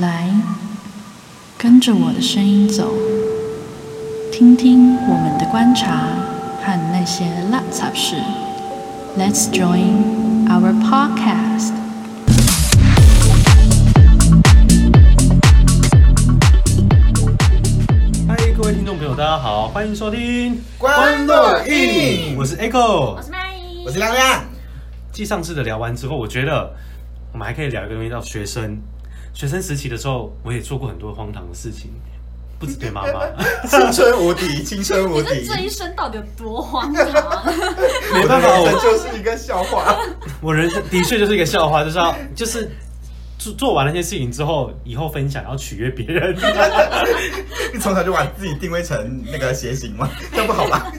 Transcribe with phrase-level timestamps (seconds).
[0.00, 0.30] 来，
[1.56, 2.92] 跟着我的声音走，
[4.32, 6.06] 听听我们的观察
[6.62, 8.14] 和那些垃圾事。
[9.18, 11.72] Let's join our podcast.
[18.28, 23.20] 嗨，各位听众朋友，大家好，欢迎收听关洛印我是 Echo 我。
[23.20, 24.44] 是麦姨，我是亮亮。
[25.10, 26.72] 继上次的聊完之后，我觉得
[27.32, 28.78] 我们还可以聊一个东西，叫学生。
[29.38, 31.92] 学生时期的时候，我也做过很多荒唐的事情，
[32.58, 33.20] 不止对妈妈，
[33.70, 37.04] 青春无敌，青春无你这敌，这一生到底有多荒唐？
[37.06, 37.44] 啊
[38.12, 39.96] 没办法，我就是一个笑话。
[40.42, 42.68] 我人生的确就是一个笑话，就是要就是
[43.38, 46.34] 做做完那些事情之后，以后分享要取悦别人。
[47.72, 50.10] 你从小就把自己定位成那个谐星吗？
[50.32, 50.92] 这样不好吧？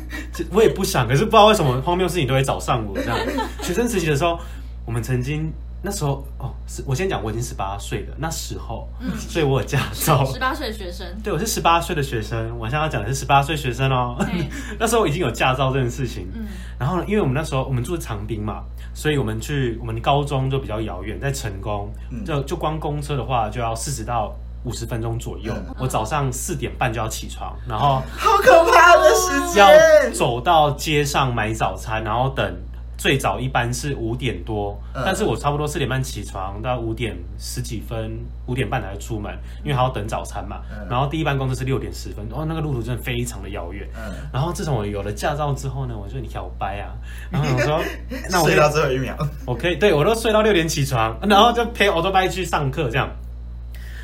[0.53, 3.19] 我也不想，可是不知道为什么荒谬事情都会找上我这样。
[3.61, 4.39] 学生时期的时候，
[4.85, 10.25] 我们曾经那时候哦，是我先讲，我已经十八岁了，那时候，所以我有驾照。
[10.31, 14.17] 十八岁的学生，对，我是十八岁的学生，我现在要讲的是十八岁学生哦。
[14.77, 16.45] 那时候已经有驾照这件事情，嗯
[16.77, 18.63] 然后呢，因为我们那时候我们住长滨嘛，
[18.93, 24.35] 所以我们去我们高中就比较遥远，在成功，嗯就就光公车的话就要四十到
[24.65, 25.53] 五十分钟左右。
[25.55, 30.13] 嗯我早上四点半就要起床，然后好可怕的时要间。
[30.13, 32.53] 走到街上买早餐，然后等。
[32.99, 39.33] 最早一般是五点多，嗯但是我差不多四点半起床，到五点十几分，五点半才出门，
[39.63, 40.61] 因为还要等早餐嘛。
[40.69, 43.87] 嗯然后第一班公车是六点十分，哦，那个路途真的非常的遥远。
[43.95, 46.91] 嗯，然后自从我有了驾照之后呢，我就挑掰啊，
[47.31, 47.81] 然后我说，
[48.29, 49.15] 那我睡到最后一秒。
[49.45, 53.09] 我可以，对我都睡到六点起床，然后就陪欧多拜去上课这样。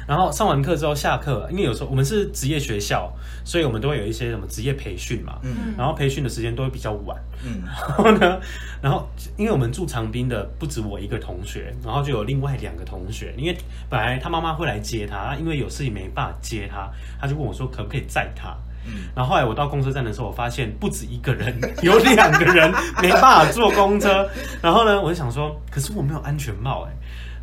[0.07, 3.11] 然后上完课之后下课，因为有时候我们是职业学校，
[3.43, 5.39] 所以我们都会有一些什么职业培训嘛。
[5.43, 7.17] 嗯然后培训的时间都会比较晚。
[7.43, 8.39] 嗯，然后呢，
[8.81, 13.57] 然后因为我们住长滨的不止我一个同学，然后就有另外两个同学，因为
[13.89, 18.55] 本来他妈妈会来接他，因为有事情没办法接他，他就问我说可不可以载他。
[18.87, 24.29] 嗯然后后来我到公车站的时候，我发现不止一个人，有两个人没办法坐公车。
[24.61, 26.93] 然后呢，我就想说，可是我没有安全帽哎、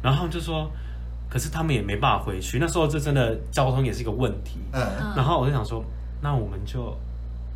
[0.01, 0.71] 然后就说，
[1.33, 2.59] 可是他们也没办法回去。
[2.59, 4.59] 那时候这真的交通也是一个问题。
[4.71, 4.83] 嗯，
[5.17, 5.83] 然后我就想说，
[6.21, 6.95] 那我们就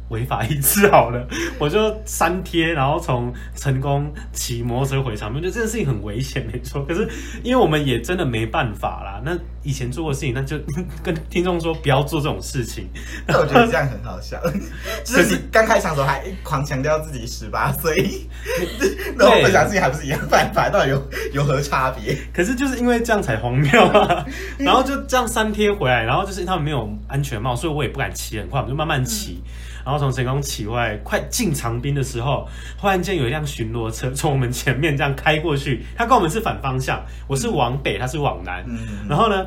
[0.08, 1.26] 违法一次好了，
[1.58, 6.84] 我就三贴，然后从成功骑摩托车回长滨，我觉得这件事情很危险，没错。
[6.84, 7.08] 可是
[7.42, 10.58] 因为我们也真的没办法啦，那以前做过事情，那就
[11.02, 12.88] 跟听众说不要做这种事情。
[13.26, 14.40] 那我觉得这样很好笑。
[15.04, 18.20] 就是你刚开场的时候还狂强调自己十八岁，
[19.18, 21.02] 然后分享事情还不是一样犯法，到底有
[21.32, 22.16] 有何差别？
[22.32, 24.24] 可是就是因为这样才荒谬啊，
[24.58, 29.42] 然后就这样三贴回来，然后就是他们没有安全帽，所以我也不敢骑很快，我们就慢慢骑。
[29.86, 38.64] 然后从成功起外，快进长滨的时候，忽然间有一辆巡逻车从我们前面这样开过去，他跟我们是反方向，我是往北，他是往南。
[38.66, 39.46] 嗯然后呢，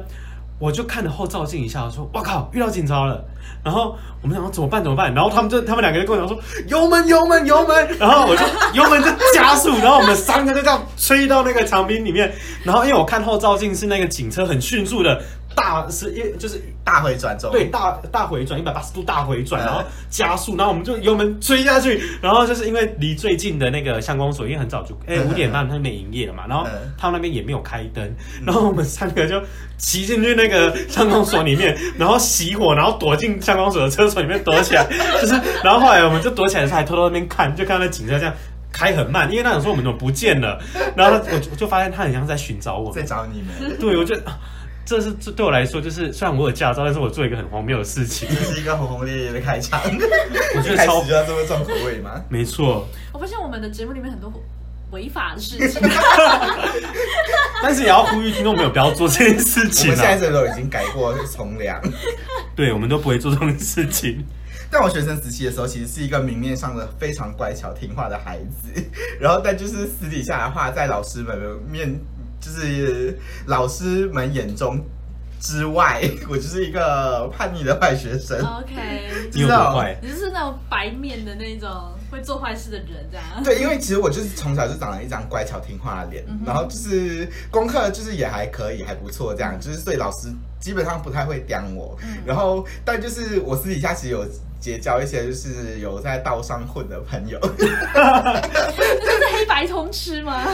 [0.57, 3.21] 我就看着后照镜一下，我说：“我靠，遇到警察了！”
[3.61, 5.13] 然后我们想说怎么办怎么办？
[5.13, 8.41] 然后他们就他们两个就跟我讲说：“油门油门油门！”然后我就
[8.73, 12.33] 油门就加速，然后我们三个就这样吹到那个长滨里面。
[12.63, 15.21] 然后因为我看后照镜是那个警车很迅速的
[15.59, 19.65] 大是一就是大回转中，对，大大回转，一百八十度大回转，嗯。
[19.65, 26.93] 然后加速，然后我们就油门追下去，然后就是因为离最近的那个相公所，因为很早就哎嗯五点半他们没营业了嘛，然后嗯。
[26.97, 28.15] 他们那边也没有开灯，
[28.45, 29.41] 然后我们三个就
[29.77, 34.87] 骑进去那个相公所里面，然后熄火，然后躲进相公所的厕所里面躲起来，
[35.21, 35.33] 就是，
[35.63, 38.33] 然后后来我们就躲起来的时候还偷偷那边看，就看到那警车这样。
[38.71, 40.61] 开很慢，因为那种说我们怎么不见了，
[40.95, 42.93] 然后他我就我就发现他很像在寻找我们。
[42.93, 44.37] 在，找你们，对我觉得啊
[44.89, 49.79] 这是这对我来说就是虽然我有驾照，但是我做一个很荒谬的事情，这是一个轰轰烈烈的开场。
[49.85, 52.19] 我觉得超始就要这么重口味吗？
[52.27, 54.33] 没错，我发现我们的节目里面很多
[54.89, 55.79] 违法的事情，
[57.61, 60.17] 但是也要呼吁听众朋友不要做这件事情我情们现在啊。
[60.19, 61.79] 这都已经改过从良。
[62.55, 64.25] 对，我们都不会做这种事情。
[64.71, 68.83] 但我学生时期的时候，其实是一个明面上的非常乖巧听话的孩子，
[69.19, 71.99] 然后但就是私底下的话，在老师们的面，
[72.39, 73.17] 就是
[73.47, 74.79] 老师们眼中
[75.39, 78.39] 之外，我就是一个叛逆的坏学生。
[78.39, 78.73] OK，
[79.33, 79.97] 你有多坏？
[80.01, 81.69] 你就是那种白面的那种
[82.11, 83.25] 会做坏事的人，这样。
[83.43, 90.27] 对，因为其实我就是从小就长了一张乖巧听话的脸，嗯然后就是功课就是也还可以，还不错，这样就是所以老师
[90.59, 91.97] 基本上不太会刁我。
[92.03, 94.25] 嗯然后但就是我私底下其实有
[94.59, 100.43] 结交一些就是有在道上混的朋友，这是黑白通吃吗？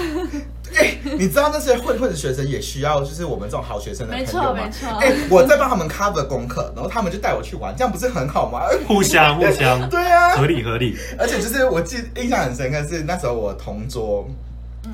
[0.77, 4.53] 哎、你知道那些混混的学生也需要就是我们这种好学生的朋没友吗？
[4.53, 8.61] 错没错哎、我在帮他们 cover 功课，然后他们就带我去玩，这样不是很好吗？
[8.87, 10.97] 互相互相， 对啊，合理合理。
[11.17, 14.27] 而且就是我记印象很深刻是那时候我同桌，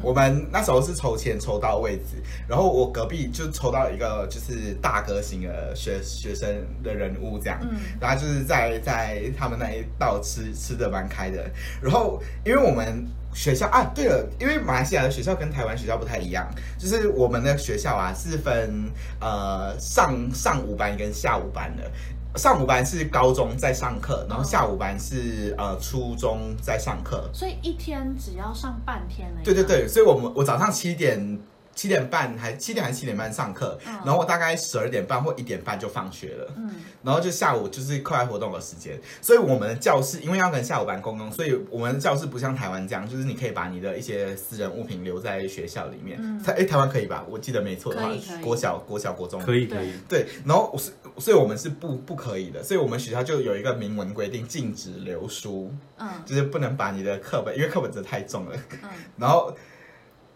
[0.03, 6.47] 我们那时候是抽签抽到位置，然后我隔壁就抽到一个就是大哥型的学学生
[6.83, 11.49] 的人物这样，嗯然后就是在在他们那一道吃吃的蛮开的，
[11.81, 13.05] 然后因为我们。
[13.33, 16.45] 学校啊，对了，因为马来西亚的学校跟台湾学校不太一样，
[16.77, 21.89] 就是我们的学校啊是分呃上上午班跟下午班的。
[22.35, 27.29] 上午班是高中在上课，然后下午班是呃初中在上课。
[27.33, 29.41] 所以一天只要上半天了。
[29.43, 31.39] 对对，对，所以我们我早上七点
[31.73, 33.93] 七点半还七点还是七点半上课，嗯。
[34.05, 36.69] 然后我大概十二点半或一点半就放学了，嗯，
[37.03, 46.19] 然后就下午就是课外活动的时间，所以我们的教室因为要跟下午班共用，所以我们的教室不像台湾这样，就是你可以把你的一些私人物品留在学校里面。
[46.21, 46.41] 嗯。
[46.43, 47.25] 台哎台湾可以吧？
[47.29, 48.09] 我记得没错的话
[48.41, 49.39] 国小国小国中。
[49.41, 56.07] 可以可以，对，然后我是，所以我们是不不可以的，所以我们学校就有一个明文规定，禁止留书，嗯。
[56.25, 58.55] 就是不能把你的课本，因为课本真的太重了。
[58.83, 58.89] 嗯。
[59.17, 59.55] 然后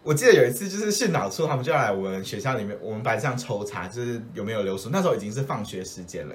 [0.06, 4.88] 我记得有一次，就是训导处他们就要来我们学校里面，我们班上抽查，就是有没有留宿。
[4.92, 6.34] 那时候已经是放学时间了。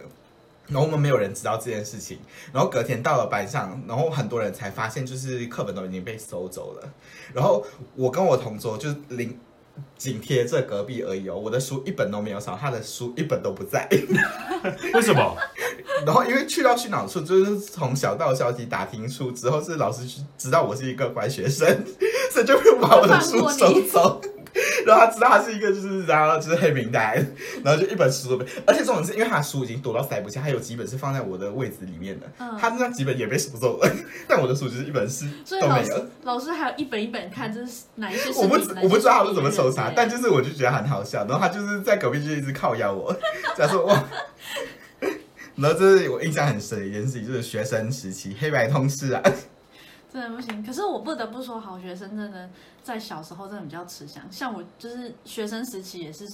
[0.68, 2.20] 然后我们没有人知道这件事情，
[2.52, 6.94] 然后隔天到了班上，然后很多人才发现，就是课本都已经被收走了。
[7.34, 7.66] 然后
[7.96, 9.40] 我跟我同桌就是邻
[9.98, 13.88] 紧贴着隔壁而已哦，我的书一本都没有少，他的书一本都不在。
[14.94, 15.38] 为什么？
[16.06, 20.02] 然后因为去到训导处，就是从小道消息打听出之后，是老师
[20.38, 21.68] 知道我是一个乖学生，
[22.32, 24.20] 所以就会把我的书收走。
[24.86, 27.16] 然后他知道他是一个就是然后就是黑名单，
[27.64, 33.90] 然后就一本书都没，而且重点是因为他的书已经躲到塞不下，还有几本是放在我的位置里面的，嗯他那几本也被收走了，
[34.28, 35.26] 但我的书就是一本是
[35.62, 36.06] 都没有。
[36.24, 43.16] 老师还有一本一本看，这是哪一些是我不我不知道他是是怎么抽查，但就是我就觉得很好笑，然后他就是在隔壁就一直靠邀我，
[43.58, 44.04] 假说哇，
[45.56, 49.22] 然后这是我印象很深的一件事情，就是学生时期黑白通吃啊，
[50.12, 50.64] 真的不行。
[50.66, 52.50] 可是我不得不说，好学生真的
[52.84, 54.24] 在小时候真的比较吃香。
[54.30, 56.28] 像我就是学生时期也是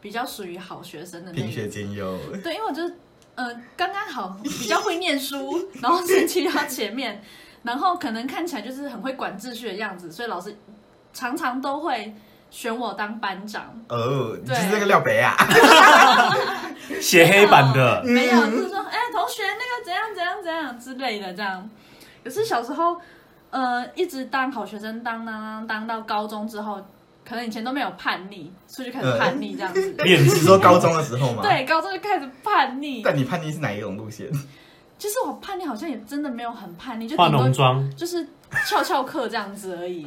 [0.00, 1.68] 比较属于好学生的那品学。
[1.68, 2.16] 兼优。
[2.42, 2.94] 对，因为我就是
[3.34, 7.22] 呃刚刚好比较会念书，然后成绩到前面，
[7.64, 10.56] 然后可能看起来就是很会管秩序的样子，所以老师
[11.12, 12.14] 常常都会
[12.50, 13.64] 选我当班长。
[13.88, 15.34] 哦，你就是对那个廖北啊，
[17.02, 21.68] 写黑板的，没有，就是说，哎、同学，那个怎样怎样怎样之类的，这样。
[22.22, 23.00] 可是小时候，
[23.50, 26.80] 呃，一直当好学生，当当当当到高中之后，
[27.28, 29.92] 可能以前都没有叛逆，所以就开始叛逆这样子。
[29.98, 31.42] 练习你说高中的时候吗？。
[31.42, 33.02] 对，高中就开始叛逆。
[33.02, 34.26] 但你叛逆是哪一种路线？
[34.98, 38.26] 其实我叛逆好像也真的没有很叛逆，就化浓妆，就是
[38.66, 40.06] 翘翘课这样子而已。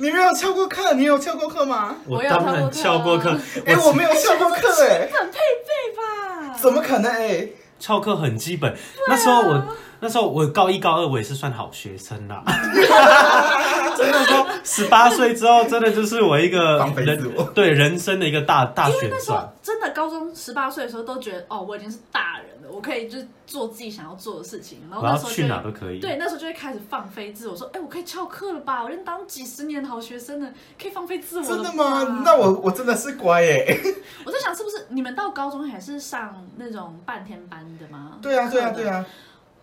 [0.00, 0.94] 你没有翘过课？
[0.94, 1.96] 你有翘过课吗？
[2.06, 3.36] 我有当然翘过课，
[3.66, 6.54] 哎、我没有翘过课哎、很配备吧？
[6.56, 7.48] 怎么可能哎、
[7.80, 8.72] 翘课很基本。
[9.08, 12.42] 那时候我那时候我高一高二我也是算好学生啦，
[13.96, 19.52] 真的说十八岁之后，真的就是我一个放飞人自我对人生的一个大大因为选那时候算。
[19.62, 24.78] 真的高中十八岁的时候都觉得，哦，我已经是大人了，我可以就是做自己想要做的事情。
[24.90, 25.98] 然后我要去那时候就哪都可以。
[26.00, 28.82] 对，那时候就会开始放飞自我，说，哎，我可以翘课了吧？
[28.82, 30.48] 我已经当几十年好学生了，
[30.80, 32.22] 可以放飞自我了真的吧吗？
[32.24, 33.78] 那我我真的是乖哎、
[34.24, 38.12] 我在想，是不是你们到高中还是上那种半天班的吗？
[38.22, 38.88] 对啊对啊对。
[38.88, 39.04] 啊，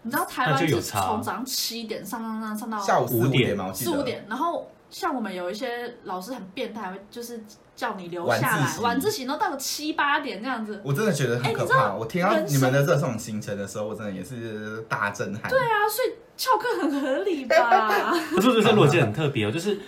[0.05, 7.43] 你知道台湾就是从早上七点上上上上到下午四五点四五点，然后像我们有一些老师很变态，会就是
[7.75, 10.79] 叫你留下来自习晚自习，然后到了七八点这样子。
[10.85, 11.91] 我真的觉得很可怕。
[11.95, 15.49] 我听到你们的这种行程的时候，我真的也是大震撼。
[15.49, 18.13] 对啊，所以翘课很合理吧？
[18.29, 19.79] 不是我觉得这逻辑很特别哦，就是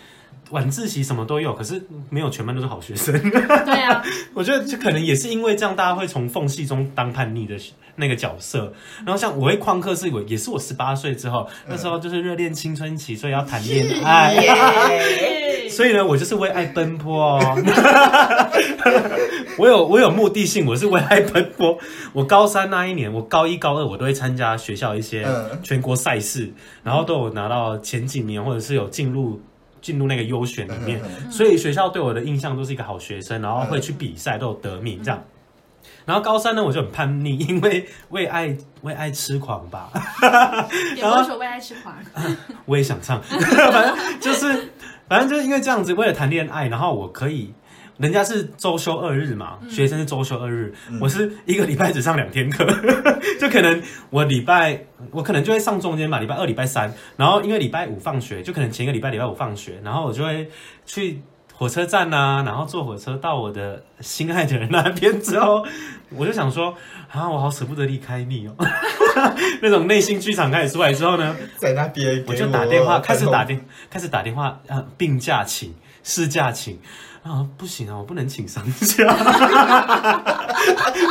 [0.52, 3.14] 晚自习什么都有，可是没有全班都是好学生。
[3.32, 7.56] 对啊， 我觉得就可能也是因为这样，大家会从缝隙中当叛逆的
[7.96, 8.74] 那个角色。
[9.06, 14.34] 然后像我会旷课，是我也是我十八岁之后，那时候就是热恋青春期，所以要谈恋爱。
[14.36, 17.40] 耶 所以呢，我就是为爱奔波哦。
[19.58, 21.78] 我有我有目的性，我是为爱奔波。
[22.14, 29.42] 我高三那一年，我高一高二我都会参加学校一些嗯全国赛事，然后都有拿到前几名，或者是有进入
[29.82, 31.02] 进入那个优选里面。
[31.04, 35.24] 嗯所以学校对我的印象都是一个好学生，然后会去比赛，都有得名这样。
[36.06, 39.90] 然后高三呢，我就很叛逆，因为为爱为爱痴狂吧，
[40.96, 41.96] 也不是说为爱痴狂。
[42.66, 44.72] 我也想唱， 反正就是
[45.08, 47.54] 反正就是因为这样子，为了谈恋爱，然后我可以。
[47.98, 52.66] 人家是周休二日嘛，学生是周休二日，我是一个礼拜只上两天课，
[53.42, 54.80] 就可能我礼拜
[55.12, 60.48] 我可能就会上中间吧，礼拜二、礼拜三，然后因为礼拜五放学，就可能前一个礼拜礼拜五放学，然后我就会
[60.86, 61.22] 去
[61.54, 65.66] 火车站呐、然后坐火车到我的心爱的人那边之后，
[66.16, 66.76] 我就想说
[67.12, 68.56] 啊，我好舍不得离开你哦，
[69.64, 73.58] 那种内心剧场开始出来之后呢，在那边给我就打电话，开始打电。
[73.58, 75.74] 电，开始打电话，呃，病假请，
[76.04, 76.78] 事假请。
[77.28, 79.06] 啊，不行啊，我不能请丧假。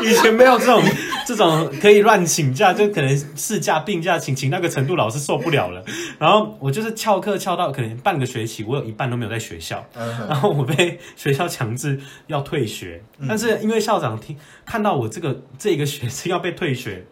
[0.02, 0.82] 以前没有这种
[1.26, 5.82] 这种可以乱请假，就可能事假、病假请请那个程度，老师受不了了。
[6.18, 9.84] 然后我就是翘课翘到可能半个学期，我有一半都没有在学校。
[9.94, 17.04] 嗯然后我被学校强制要退学，但是因为校长听看到我这个这个学生要被退学，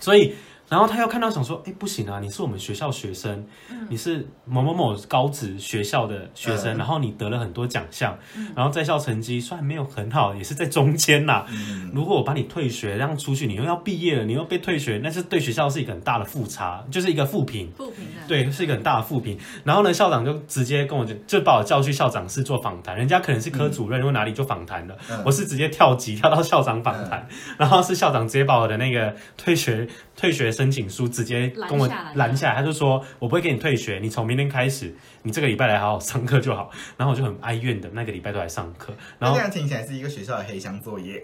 [0.00, 0.34] 所以
[0.68, 3.46] 然后他又看到想说，哎，不行啊，你是我们学校学生，
[3.88, 6.78] 你是某某某高职学校的学生，嗯。
[6.78, 8.18] 然后你得了很多奖项，
[8.54, 11.92] 然后在校成绩虽然没有很好，也是在中间呐、嗯。
[11.94, 17.70] 如果我把你退学，让出去，你又要毕业了，你又被退学，那是对学校是一个很大的负差，就是一个负评。
[17.76, 18.26] 不平的。
[18.26, 19.38] 对，是一个很大的负评。
[19.62, 25.22] 然后呢，校长就直接跟我就就把我叫去校长室做访谈，人家可能是科主任或哪里就访谈了，嗯。
[25.24, 34.92] 我是直接跳级跳到校长访谈，然后是校长直接把我的那个退学退学申请书直接跟我拦下来他就说我不会给你退学，你从明天开始，
[35.22, 36.70] 你这个礼拜来好好上课就好。
[36.96, 41.22] 然后我就很哀怨的那个礼拜都来上课，然后那这样听起来是一个学校的黑箱作业。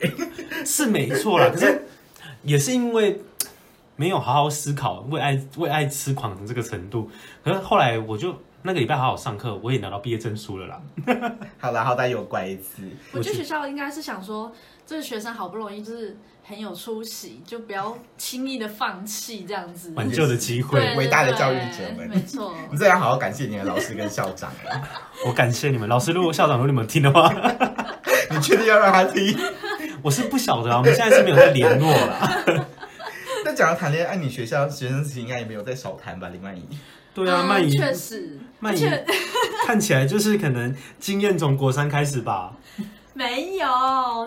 [0.66, 1.82] 是没错啦，可是
[2.42, 3.18] 也是因为
[3.96, 7.10] 没有好好思考为爱为爱痴狂的这个程度，
[7.42, 10.82] 可是后来我就那个礼拜好好上课，我也拿到毕业证书了啦。
[11.58, 12.82] 好啦，好歹有乖一次。
[13.12, 14.52] 我觉得学校应该是想说，
[14.86, 19.92] 这个学生好不容易就是很有出息，就不要轻易的放弃这样子。
[19.94, 22.54] 挽救的机会，伟大的教育者们没错。
[22.70, 24.82] 你这要好好感谢你的老师跟校长啊！
[25.26, 27.32] 我感谢你们老师，如果校长如果你们听的话，
[28.30, 29.38] 你确定要让他听？
[30.02, 32.44] 我是不晓得啊，我们现在是没有在联络啦。
[33.44, 36.28] 那讲到谈恋爱，你学校学生时期应该也没有在少谈吧？
[36.28, 36.66] 林曼怡，
[37.14, 38.84] 对啊，嗯曼怡确实，曼怡
[39.64, 42.52] 看起来就是可能经验从国三开始吧。
[43.14, 43.66] 没有，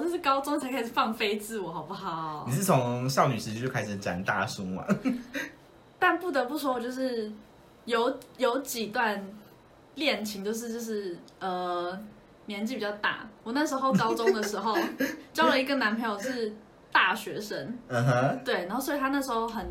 [0.03, 2.53] 这是高中才开始放飞自我，好不好你？
[2.53, 4.85] 是从少女时期就开始斩大叔吗？
[5.97, 7.31] 但不得不说，就是
[7.85, 9.23] 有有几段
[9.95, 11.97] 恋情，就是就是呃
[12.45, 13.27] 年纪比较大。
[13.43, 14.77] 我那时候高中的时候
[15.33, 16.53] 交了一个男朋友是
[16.91, 19.65] 大学生，嗯哼，对，然后所以他那时候很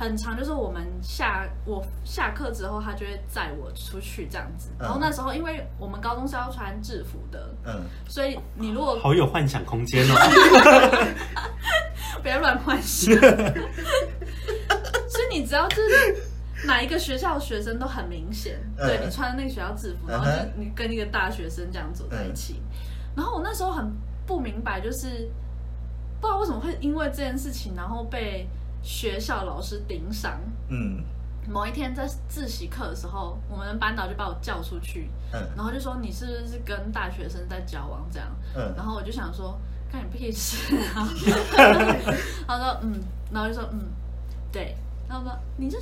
[0.00, 4.70] 很长，就是我们下我下课之后，他就会载我出去这样子。
[4.78, 10.14] 然后那时候因为我们高中是要穿制服的，嗯，所以你如果好有幻想空间哦。
[12.22, 13.14] 不要乱幻想。
[13.20, 16.16] 所以你只要就是
[16.66, 22.62] 哪一个学校的学生都很明显，嗯对你穿那个学校制服，然后就你跟一个大学生这样走在一起。
[23.14, 23.92] 然后我那时候很
[24.26, 25.28] 不明白，就是
[26.20, 28.48] 不知道为什么会因为这件事情，然后被
[28.82, 30.40] 学校老师顶赏。
[30.68, 31.02] 嗯
[31.48, 38.28] 某一天在自习课的时候，我们班导就把我叫出去，嗯然后就说你是不是跟大学生在交往这样？
[38.54, 39.58] 嗯然后我就想说，
[39.90, 41.08] 干你屁事啊！
[42.46, 43.00] 他说嗯，
[43.32, 43.88] 然后就说嗯，
[44.52, 44.76] 对，
[45.08, 45.76] 然后说你这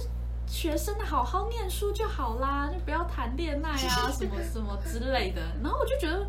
[0.47, 5.43] 学生好好念书就好啦，就不要谈恋爱啊，什么什么之类的。
[5.63, 6.27] 然后我就觉得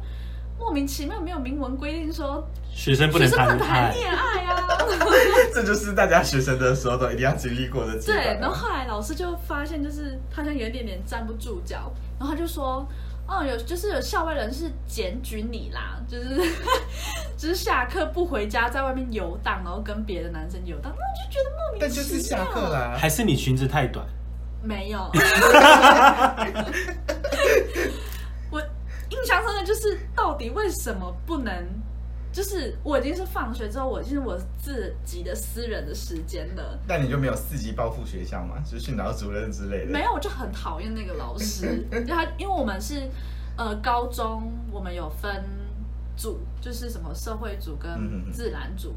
[0.59, 4.67] 莫名其妙，没有明文规定说学生不学生不能谈恋爱啊。
[5.53, 12.87] 这就是大家学生的时候都一定要经历过的阶对，然后后来老师就发现，就是他好像有一点点站不住脚，然后他就说，
[13.27, 16.35] 哦，有就是有校外人士检举你啦，就是
[17.37, 22.45] 就是下课不回家，在外面游荡，然后跟别的男生游荡，那我就觉得莫名但就是其妙。
[22.45, 24.05] 下课啦，还是你裙子太短？
[24.61, 24.99] 没有。
[29.09, 31.53] 我印象深的就是，到底为什么不能？
[32.31, 36.79] 就是我已经是放学之后，我已经是我自己的私人的时间了。
[36.87, 38.57] 那你就没有四级报复学校吗？
[38.63, 39.91] 就是训导主任之类的？
[39.91, 43.09] 没有，我就很讨厌那个老师， 就他，因为我们是
[43.57, 45.43] 呃高中，我们有分
[46.15, 48.93] 组，就是什么社会组跟嗯自然组，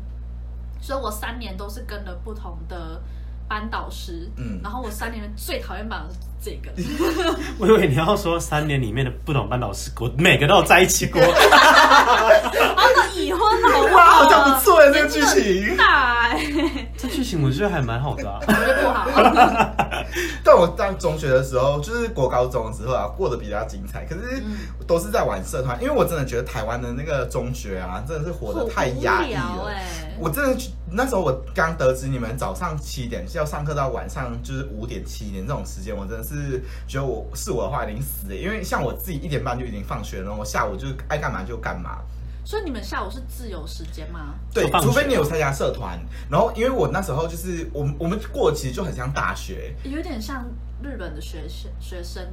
[0.78, 3.00] 所以我三年都是跟了不同的
[3.48, 6.72] 班导师，嗯然后我三年最讨厌班导师是这个，
[7.58, 11.20] 我以为你要说三年里面的不同班老师，我每个都有在一起过。
[11.20, 11.30] 然
[12.76, 14.24] 后都已婚好不哇，好？
[14.24, 15.76] 好像不错哎，这个剧情。
[15.76, 16.40] 大哎、
[16.96, 18.40] 这剧情我觉得还蛮好的啊。
[18.46, 19.06] 我觉得不好。
[20.44, 24.04] 但我上中学的时候，就是国高中的时候啊，过得比较精彩。
[24.04, 24.56] 可是嗯
[24.86, 29.70] 都是在玩社团，因为我真的觉得台湾的那个中学啊，真的是活得太压抑了。
[30.18, 30.56] 我真的
[30.90, 36.31] 那时候我刚得知你们早上七点是要上课到晚上就是五点七点这种时间，我真的是
[36.86, 41.98] 觉得我是我的话已经死了，因为像我自己一点半就已经放学了，然后我下午就爱干嘛就干嘛。
[42.44, 44.34] 所以你们下午是自由时间吗？
[44.52, 45.96] 对除非你有参加社团，
[46.28, 50.44] 然后因为我那时候就是我们我们过其实就很像大学，有点像
[50.82, 52.26] 日本的学学学生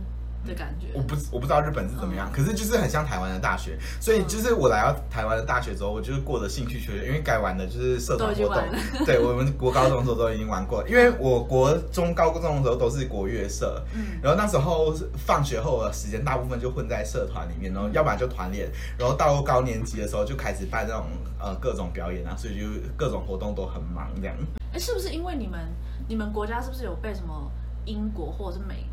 [0.45, 0.87] 的感觉。
[0.93, 8.63] 我不我不知道日本是怎么嗯样，可是就是很像台湾的大学，所以就是我来到台湾的大学之后，我就是过着兴趣缺缺，因为该玩的就是社团活动，
[9.05, 21.05] 对我们国高中的时候都已经玩过，因为我国中高中的时候都是国乐社，嗯，然后那时候放学后的时间大部分就混在社团里面，然后要不然就团练，然后到高年级的时候就开始办那种
[21.39, 22.65] 呃各种表演啊，所以就
[22.97, 24.35] 各种活动都很忙这样。
[24.73, 25.59] 哎，是不是因为你们
[26.07, 27.51] 你们国家是不是有被什么
[27.85, 28.85] 英国或者是美？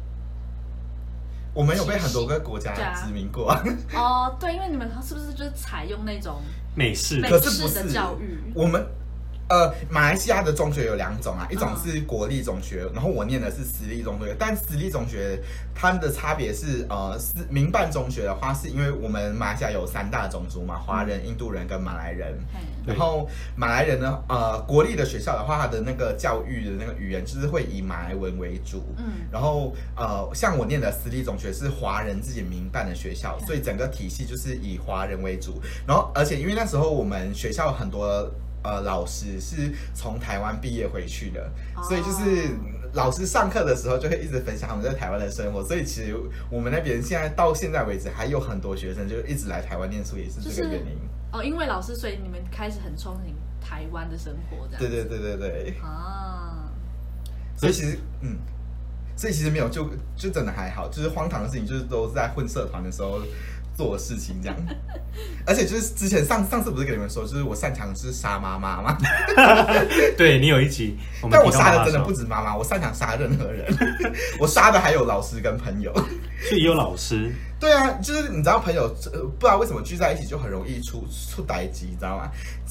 [1.57, 3.51] 我们有被很多个国家殖民过，
[3.95, 6.43] 哦，对，因为你们是不是就是采用那种
[6.75, 8.39] 美式美可是不式的是教育？
[8.55, 8.87] 我们
[9.49, 14.35] 呃，马来西亚的中学有两种啊，一种嗯是国立中学，然后我念的是私立中学。
[14.39, 15.41] 但私立中学
[15.75, 22.37] 它们的差别是，呃，是民办中学的话，是因为我们马来西亚有三大种族嘛，华人、印度人跟马来人。
[22.85, 28.83] 然后马来人呢，呃，国立的学校的话，它的那个教育的那个语言就是会以马来文为主。
[28.99, 35.61] 嗯然后呃，像我念的私立中学是华人自己民办的学校，所以整个体系就是以华人为主。
[35.87, 38.31] 然后而且因为那时候我们学校很多
[38.67, 42.51] 呃老师是从台湾毕业回去的，哦所以就是
[42.95, 45.63] 老师上课的时候就会一直分享他们在台湾的生活。
[45.63, 46.17] 所以其实
[46.51, 50.99] 我们那边现在到现在为止还有很多学生就一直来台湾念书，也是这个原因。
[51.33, 56.71] 哦，因为老师，所以你们开始很憧憬台湾的生活，这样对对对对对，啊，
[57.57, 58.37] 所以其实嗯。
[59.19, 63.19] 所以其实没有，就就真的还好，就是荒唐的事情，就是都是在混社团的时候
[63.77, 64.57] 做的事情这样。
[65.47, 68.99] 而且就是之前上上次不是跟你们说，就是我擅长是杀妈妈吗？
[70.17, 73.67] 对你有一集，我但我杀的真的不止妈妈，我擅长杀任何人，
[74.41, 75.93] 我杀的还有老师跟朋友。
[76.43, 82.31] 所以也有老师，对啊，就是你知道朋友，呃，不知道为什么聚在一起就很容易出出歹机，你知道吗？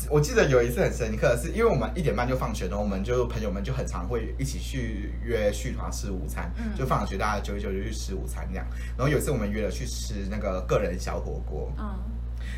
[0.09, 8.65] 我记得有一次很深刻的是，因为我们一点半就放学，然后我们就朋友们就很常会一起去约续团吃午餐，嗯就放学大家九一九就去吃午餐这样。
[8.95, 11.97] 然后有一次我们约了去吃那个个人小火锅，嗯，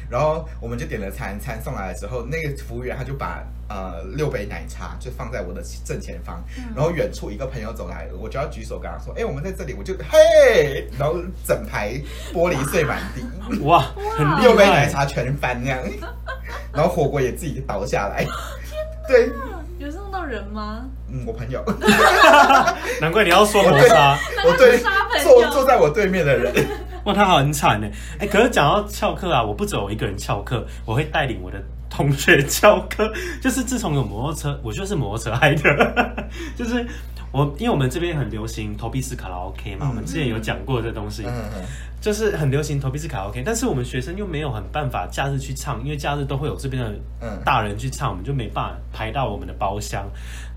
[0.09, 6.63] 然后我们就点了餐，餐送来了之后，那个服务员他就把呃六杯奶茶就放在我的正前方，嗯。
[6.75, 11.93] 然后远处一个朋友走来，我就要举手跟他说，哎、我们在这里，我就嘿，然后整排
[12.33, 13.85] 玻璃碎满地，哇，
[14.17, 15.79] 很六杯奶茶全翻那样，
[16.73, 18.25] 然后火锅也自己倒下来，
[19.07, 19.29] 对，
[19.77, 20.85] 有弄到人吗？
[21.09, 21.63] 嗯，我朋友，
[22.99, 24.79] 难怪你要说谋杀，我对
[25.23, 26.53] 坐坐在我对面的人，
[27.07, 27.87] 哇，他很惨呢。
[28.19, 31.57] 哎，可是讲到翘课啊，我不只有我一个人翘课，我会带领我的
[31.89, 33.11] 同学翘课。
[33.41, 36.85] 就是自从有摩托车，我就是摩托车害的， 就是。
[37.29, 41.63] 我因为我们这边很流行投币式卡拉 OK 嘛，嗯我们之前有讲过这东西，嗯嗯
[41.99, 50.09] 就是很流行投币式卡拉 OK，但是我们学生又没有很办法假日去唱，因为假日都会有这边的嗯大人去唱，我们就没办法排到我们的包厢。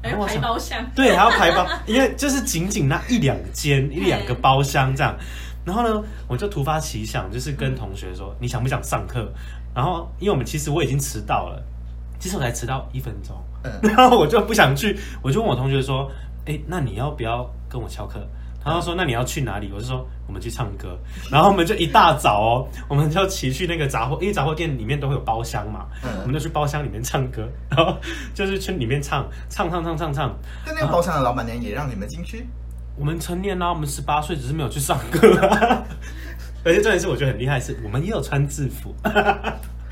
[0.02, 5.14] 哎，排然后我想包厢，对，还要排包，因为就是仅仅那一两间、一两个包厢这样。
[5.64, 9.30] 然后呢，我就突发奇想，就是跟同学说，你想不想上课？
[9.74, 11.62] 然后，因为我们其实我已经迟到了，
[12.18, 16.10] 其实我才迟到一分钟，嗯 然后我就不想去，我就问我同学说，
[16.46, 18.20] 哎，那你要不要跟我翘课？
[18.62, 20.94] 他就说：“那你要去哪里？”我就说：“我们去唱歌。”
[21.32, 27.96] 然后我们就一大早哦，我们就骑去那个杂货，因为杂货店里面都会有包厢嘛，嗯我们就去包厢里面唱歌，然后
[28.34, 32.46] 就是去里面唱，唱唱唱唱唱，那那个包厢的老板娘也让你们进去，
[33.00, 35.82] 我们成年啦，我们十八岁，只是没有去上课、啊。
[36.62, 38.94] 而且重点是，我觉得很厉害是，我们也有穿制服，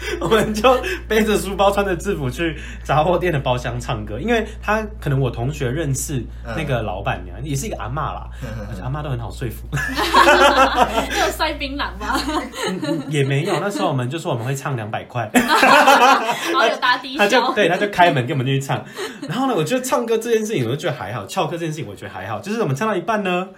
[0.21, 4.19] 我们就背着书包，穿着制服去杂货店的包厢唱歌。
[4.19, 6.25] 因为他可能我同学认识
[6.57, 8.29] 那个老板娘，也是一个阿嬷啦，
[8.69, 9.67] 而且阿妈都很好说服。
[11.11, 12.21] 你有塞槟榔吗？
[13.09, 15.49] 也没有，那时候我们就说我们会唱两百块， 然
[16.55, 18.85] 后有打低他就消，对他就开门给我们进去唱。
[19.29, 22.41] 然后呢，我觉得唱歌这件事情，我就觉得还好；翘课这件事情，我觉得还好。
[22.41, 23.49] 就是我们唱到一半呢，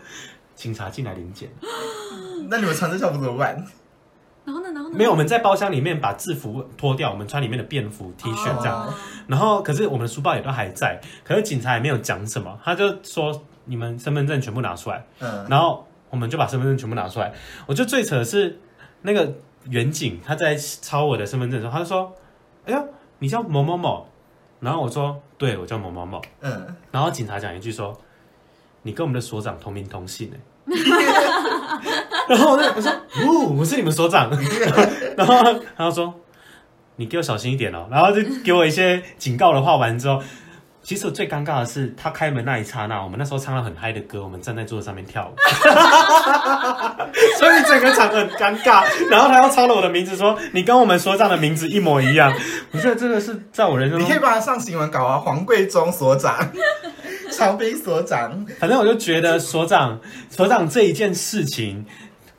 [0.55, 1.48] 警察进来临检。
[2.48, 3.64] 那你们穿这校服怎么办？
[4.96, 8.87] 没有，我们在包厢里面把制服脱掉，我们穿里面的便服 T 恤这样。
[8.87, 8.94] 哦
[9.31, 17.33] 然后，可是我们的书包也都还在，可是警察也没有讲什么，他就说你们身份证全部拿出来，嗯，然后我们就把身份证全部拿出来。
[17.66, 18.59] 我觉得最扯的是
[19.03, 19.33] 那个
[19.68, 22.12] 远景他在抄我的身份证的时候，他就说
[22.66, 22.83] ：“哎呀，
[23.20, 24.09] 你叫某某某。”
[24.59, 26.20] 然后我说：“对，我叫某某某。
[26.40, 27.96] 嗯，”然后警察讲一句说
[28.83, 30.40] ：“你跟我们的所长同名同姓哎。
[32.31, 32.88] ”然后我就我说
[33.27, 34.31] ：“哦，我是你们所长。
[35.19, 35.35] ”然后
[35.77, 36.14] 他就说
[36.95, 39.75] ：“你给我小心一点哦。”然后就给我一些警告的话。
[39.77, 40.23] 完之后，
[40.81, 45.35] 其实我最尴尬的是他开门那一刹那，我们那时候唱了很嗨的歌，我们站在桌子上面跳舞，
[47.37, 48.85] 所以整个场很尴尬。
[49.11, 52.33] 然后他又抄了我的名字，说：“你跟我们所长的名字一模一样。”
[52.71, 56.53] 我觉得真的是在我人生中你可以把它上新闻稿啊，黄贵忠所长，
[57.33, 59.99] 长兵所长，反正我就觉得所长
[60.31, 61.85] 所长这一件事情。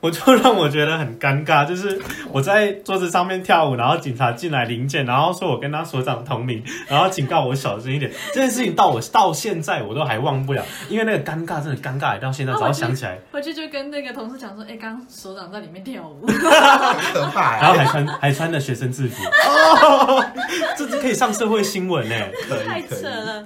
[0.01, 8.11] 我就让我觉得很尴尬，就是我在桌子上面跳舞，然后警察进来临检，然后说我跟他所长同名，然后警告我小声一点。
[8.33, 16.35] 这件事情到我到现在我都还忘不了，因为那个尴尬真的尴尬到现在，只要想起来，回去就跟那个同事讲说，哎、刚刚所长在里面跳舞， 很
[17.13, 20.25] 可怕、然后还穿还穿着学生制服， 哦，
[20.75, 22.15] 这是可以上社会新闻呢。
[22.49, 23.01] 可以太可以。
[23.01, 23.45] 扯了。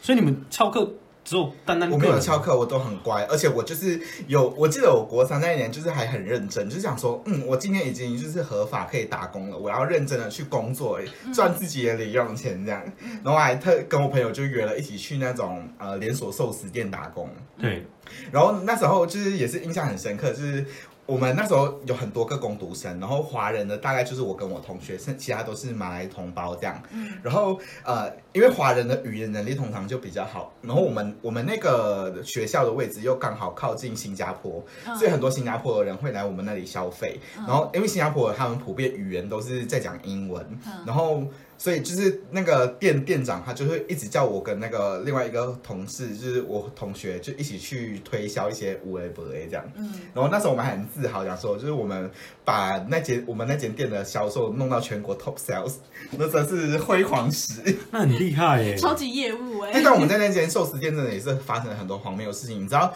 [0.00, 0.92] 所以你们翘课
[1.32, 11.00] 只有单单我没有翘课，我都很乖，而且我就是有，我记得我国三那一年就是还很认真，就是想说，嗯，我今天已经就是合法可以打工了，我要认真的去工作，
[11.32, 12.84] 赚自己的零用钱这样。
[13.24, 17.82] 然后还特跟我朋友就约了一起去那种呃连锁寿司店打工，对，
[18.30, 20.66] 然后那时候就是也是印象很深刻，就是
[21.04, 26.80] 我们那时候有很多个工读生，然后华人的大概就是我跟我同学，剩其他都是马来同胞这样。
[27.22, 37.18] 然后呃，因为华人的语言能力通常就比较好，然后我们我们那个学校的位置又刚好靠近新加坡，嗯所以很多新加坡的人会来我们那里消费。
[37.36, 41.22] 然后因为新加坡他们普遍语言都是在讲英文，嗯然后。
[41.62, 49.64] 所以就是那个店店长，他就会一直叫我跟那个另外一个同事，就是我同学，就一起去推销一些无为不为这样。
[49.76, 52.10] 嗯，然后那时候我们还很自豪，讲说就是我们
[52.44, 55.74] 把那间我们那间店的销售弄到全国 top sales，
[56.18, 57.62] 那真是辉煌史。
[57.92, 58.76] 那很厉害耶。
[58.76, 62.92] 超级业务哎、但我们在那间寿司店真的也是发生了很多荒谬的事情，你知道？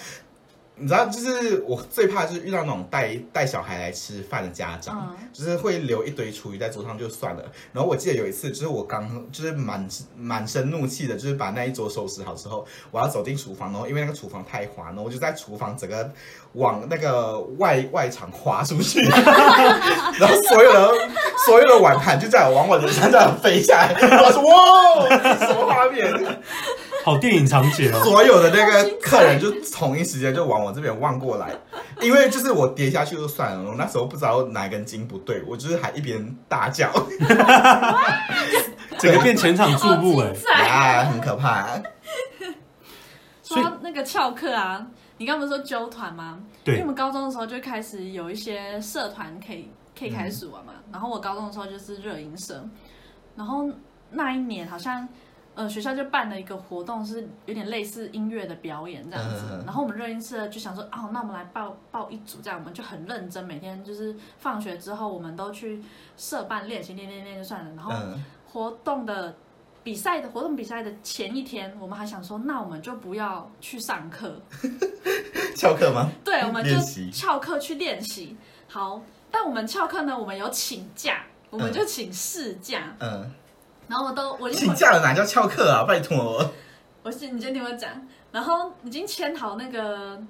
[0.79, 7.43] 你知道，就是我最怕就是遇到那种带带小孩来吃饭的家长，嗯就是会留一堆厨余在桌上就算了。
[7.73, 16.13] 然后我记得有一次，就是我刚就是满满身怒气的，就是把那一桌收拾好之后，我要走进厨房，然后因为那个厨房太滑，然后我就在厨房整个
[16.53, 19.01] 往那个外外场滑出去，
[20.21, 20.93] 然后所有的
[21.47, 25.09] 所有的碗盘就这样往我的身上飞下来，我说哇，
[25.39, 26.13] 这什么画面？
[27.07, 28.03] 好电影场景哦。
[28.03, 31.57] 所有的那个客人就同一时间就往我这边望过来，
[32.03, 36.93] 因为就是我跌下去就算了，我那时候不知道哪根筋不对，我就是还一边大叫，
[38.99, 40.33] 整个变全场注目哎
[40.67, 41.81] 啊，很可怕。
[43.45, 44.85] 说那个翘课啊，
[45.19, 46.41] 你刚不是说纠团吗？
[46.65, 50.73] 因为对我们高中的时候就开始有一些社团可以可以开始玩嘛。
[50.91, 52.69] 然后我高中的时候就是热音社，
[53.37, 53.71] 然后
[54.11, 55.09] 那一年好像
[55.57, 59.63] 呃学校就办了一个活动，是有点类似音乐的表演这样子。
[59.67, 65.83] 然后我们热音社就想说，哦，那我们来报报一组，这样我们就很认真，每天就是放学之后我们都去
[66.17, 67.71] 社办练习，练练练就算了。
[67.75, 69.35] 然后嗯，活动的
[69.83, 74.41] 比赛的活动比赛的前一天，我们还想说，那我们就不要去上课，
[75.57, 76.11] 翘课吗？
[76.25, 76.77] 对，我们就
[77.11, 78.37] 翘课去练习。
[78.69, 83.31] 好，但我们翘课呢，我们有请假，我们嗯就请事假，嗯，
[83.89, 85.85] 然后我都我已经请假了哪叫翘课啊？
[85.85, 86.51] 拜托。
[87.03, 87.91] 我是你先听我讲，
[88.33, 90.21] 然后已经签好那个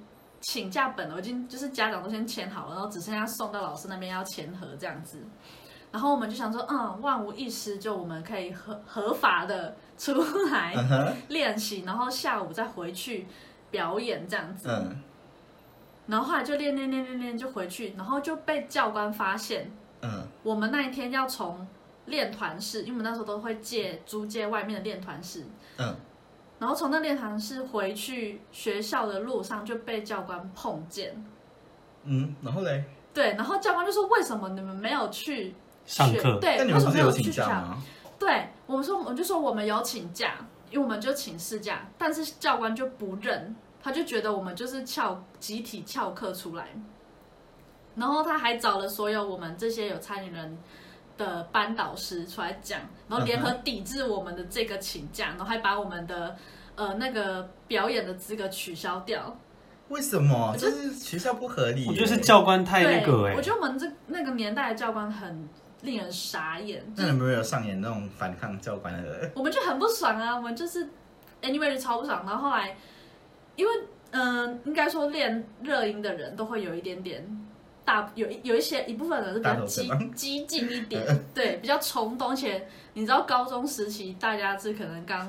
[0.41, 5.17] 请假本了，我已经就是家长都先签好了，然后只剩下送到老师那边要签合这样子。
[5.91, 10.13] 然后我们就想说，嗯，万无一失，就我们可以合合法的出
[10.51, 10.75] 来
[11.29, 13.25] 练习，然后下午再回去
[13.71, 14.67] 表演这样子。
[14.69, 15.01] 嗯
[16.05, 19.69] 然后后来就练练练练练就回去，然后就被教官发现，
[20.01, 21.67] 嗯我们那一天要从
[22.07, 25.45] 练团室，因为我们那时候都会借租借外面的练团室，
[25.77, 25.95] 嗯，
[26.59, 31.23] 然后从那练团室回去学校的路上就被教官碰见。
[32.03, 32.83] 嗯，然后嘞？
[33.13, 37.75] 对，然后教官就说：“为什么你们没有去学上课对，为什么没有请假？
[38.19, 40.35] 对我们说，我就说我们有请假，
[40.69, 46.69] 因为我们就请事假，但是教官就不认，他就觉得我们就是翘集体翘课出来，
[47.95, 50.57] 然后他还找了所有我们这些有参与人
[51.17, 56.35] 的班导师出来讲，然后联合抵制我们的这个请假，然后还把我们的
[56.75, 59.37] 呃那个表演的资格取消掉。
[59.89, 60.53] 为什么？
[60.57, 61.87] 就是学校不合理耶。
[61.87, 65.47] 我觉得是教官太那个对，哎我，觉得我们这那个年代的教官很
[65.81, 69.31] 令人傻眼，就是那你们有没有上演那种反抗教官的？
[69.33, 70.89] 我们就很不爽啊，我们就是
[71.41, 72.25] anyway 就超不爽。
[72.25, 72.75] 然后后来，
[73.55, 73.71] 因为
[74.11, 77.25] 嗯、呃应该说练热音的人都会有一点点
[77.87, 82.31] 大，有有一些一部分人是比较激激进一点，对，比较冲动。
[82.31, 85.25] 而且你知道高中时期大家是可能刚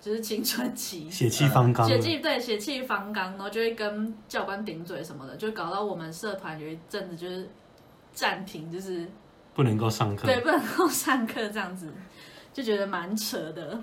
[0.00, 1.10] 就是青春期。
[1.10, 1.86] 血气方刚。
[1.86, 7.46] 血气对血气方刚，然后就会跟教官顶嘴什么的，就搞到我们社团有一阵子就是
[8.14, 9.06] 暂停，就是
[9.54, 10.26] 不能够上课。
[10.26, 11.92] 对不能够上课这样子，
[12.54, 13.78] 就觉得蛮扯的。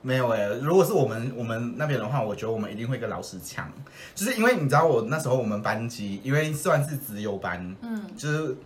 [0.00, 3.70] 没有哎、如果是我们我们那边的话，我觉得我们一定会跟老师抢，
[4.14, 8.56] 就是因为你知道我那时候我们班级因为算是资优班，嗯，就是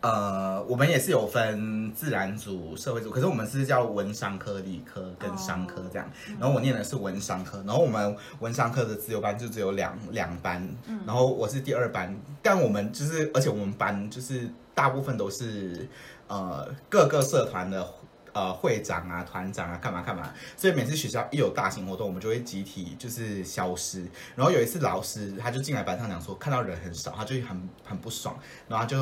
[0.00, 6.10] 呃，我们也是有分自然组、社会组，可是我们是叫文商科、理科跟商科这样。
[6.40, 10.68] 然后我念的是文商科，然后我们文商科的自由班就只有两两班，
[11.06, 15.88] 然后我是第二班，但我们就是，而且我们班就是大部分都是
[16.26, 17.86] 呃各个社团的。
[18.34, 24.08] 呃，会长啊，团长啊，干嘛干嘛，所以每次学校一有大型活动，我们就会集体就是消失。
[24.34, 28.34] 然后有一次老师他就进来班上讲说，看到人很少，他就很很不爽，
[28.66, 28.96] 然后就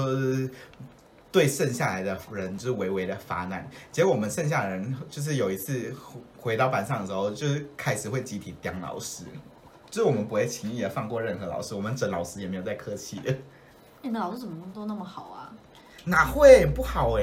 [1.31, 3.65] 对剩下来的人就是微微的发难。
[3.93, 5.95] 结果我们剩下的人就是有一次
[6.37, 9.23] 回到班上的时候，就是开始会集体刁老师，
[9.89, 13.33] 就是我们不会轻易的放过任何老师，我们整老师也没有再客气的。
[14.03, 15.40] 你的老师怎么都那么好啊？
[16.05, 17.23] 哪会不好哎、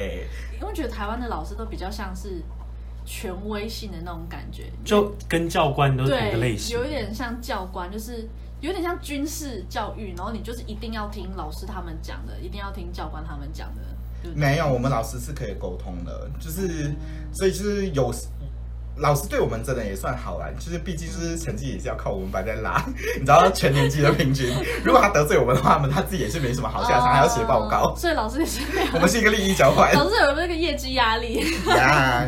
[0.61, 2.41] 因为觉得台湾的老师都比较像是
[3.05, 6.85] 权威性的那种感觉，就跟教官都是一个类，型有。
[6.85, 8.27] 一点像教官，就是
[8.59, 13.81] 有点像军事教育，然后你就是一定要听老师他们讲的，一定要听教官他们讲的，
[14.21, 14.39] 对对？
[14.39, 16.93] 没有，我们老师是可以沟通的，就是
[17.33, 18.11] 所以就是有
[18.99, 22.83] 老师对我们真的也算好啦，就是毕竟就是成绩也是要靠我们班在拉，
[23.15, 24.51] 你知道全年级的平均，
[24.83, 29.93] 如果他得罪我们的话，他们他自己也是没什么好下场，还要写报告哦，所以老师也是没有 我们是一个利益交换。
[29.93, 31.45] 老师有那个业绩压力。
[31.67, 32.25] 呀，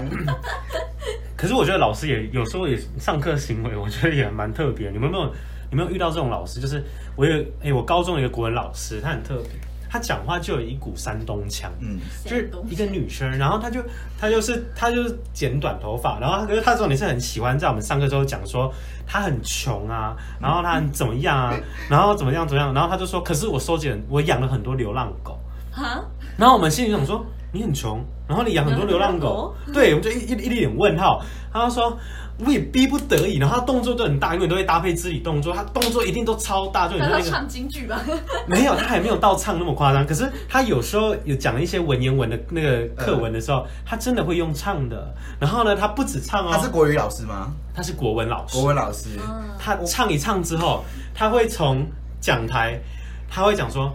[1.35, 4.89] 可是我觉得老师也有时候也上课行为，我觉得也蛮特别。
[4.91, 5.33] 你们有没有
[5.71, 6.59] 你们有遇到这种老师？
[6.59, 6.83] 就是
[7.15, 9.51] 我有哎、我高中有一个国文老师，他很特别，
[9.89, 11.71] 他讲话就有一股山东腔。
[11.79, 13.81] 嗯，就是一个女生，然后她就
[14.19, 18.71] 她就是她就是剪短头发，然后可是她重点是很喜欢在我们上课之后讲说
[19.07, 21.53] 她很穷啊，然后她很怎么样啊，
[21.89, 25.39] 然后怎么样怎么样，然后她就说，可是我收集了我养了很多流浪狗，
[25.73, 26.05] 啊，
[26.37, 31.19] 然后我们心里想说你很穷，然后你养很多流浪狗，对，我们就一一一脸问号。
[31.51, 31.97] 他就说
[32.45, 37.99] 我也逼不得已，然后他动作都很大，因为都会搭配肢体动作，他动作一定都超大，就你说那个唱京剧吧？
[38.45, 40.05] 没有，他还没有到唱那么夸张。
[40.05, 45.11] 可是他有时候有讲一些文言文的那个课文的时候，他真的会用唱的。
[45.39, 47.51] 然后呢，他不止唱哦，他是国语老师吗？
[47.73, 48.65] 他是国文老师国。
[48.65, 49.09] 文老师，
[49.57, 51.83] 他唱一唱之后，他会从
[52.21, 52.79] 讲台，
[53.27, 53.91] 他会讲说。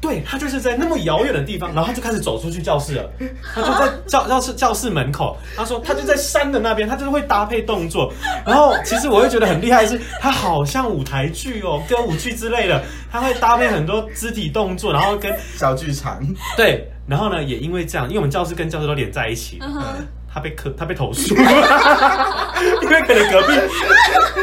[0.00, 3.10] 对他就是在那么遥远的地方，然后他就开始走出去教室了。
[3.54, 8.12] 他就在教教室教室门口，他说他就在山的那边，他就是会搭配动作。
[8.44, 16.20] 然后其实我会觉得很厉害的是，他好像舞台剧哦，歌舞剧之类的，他会搭配很多肢体动作，然后跟 小剧场，
[16.56, 19.58] 对，然后呢，也因为这样，因为我们教室跟教室都连在一起，
[20.32, 21.34] 他被科他被投诉，
[22.82, 23.54] 因为可能隔壁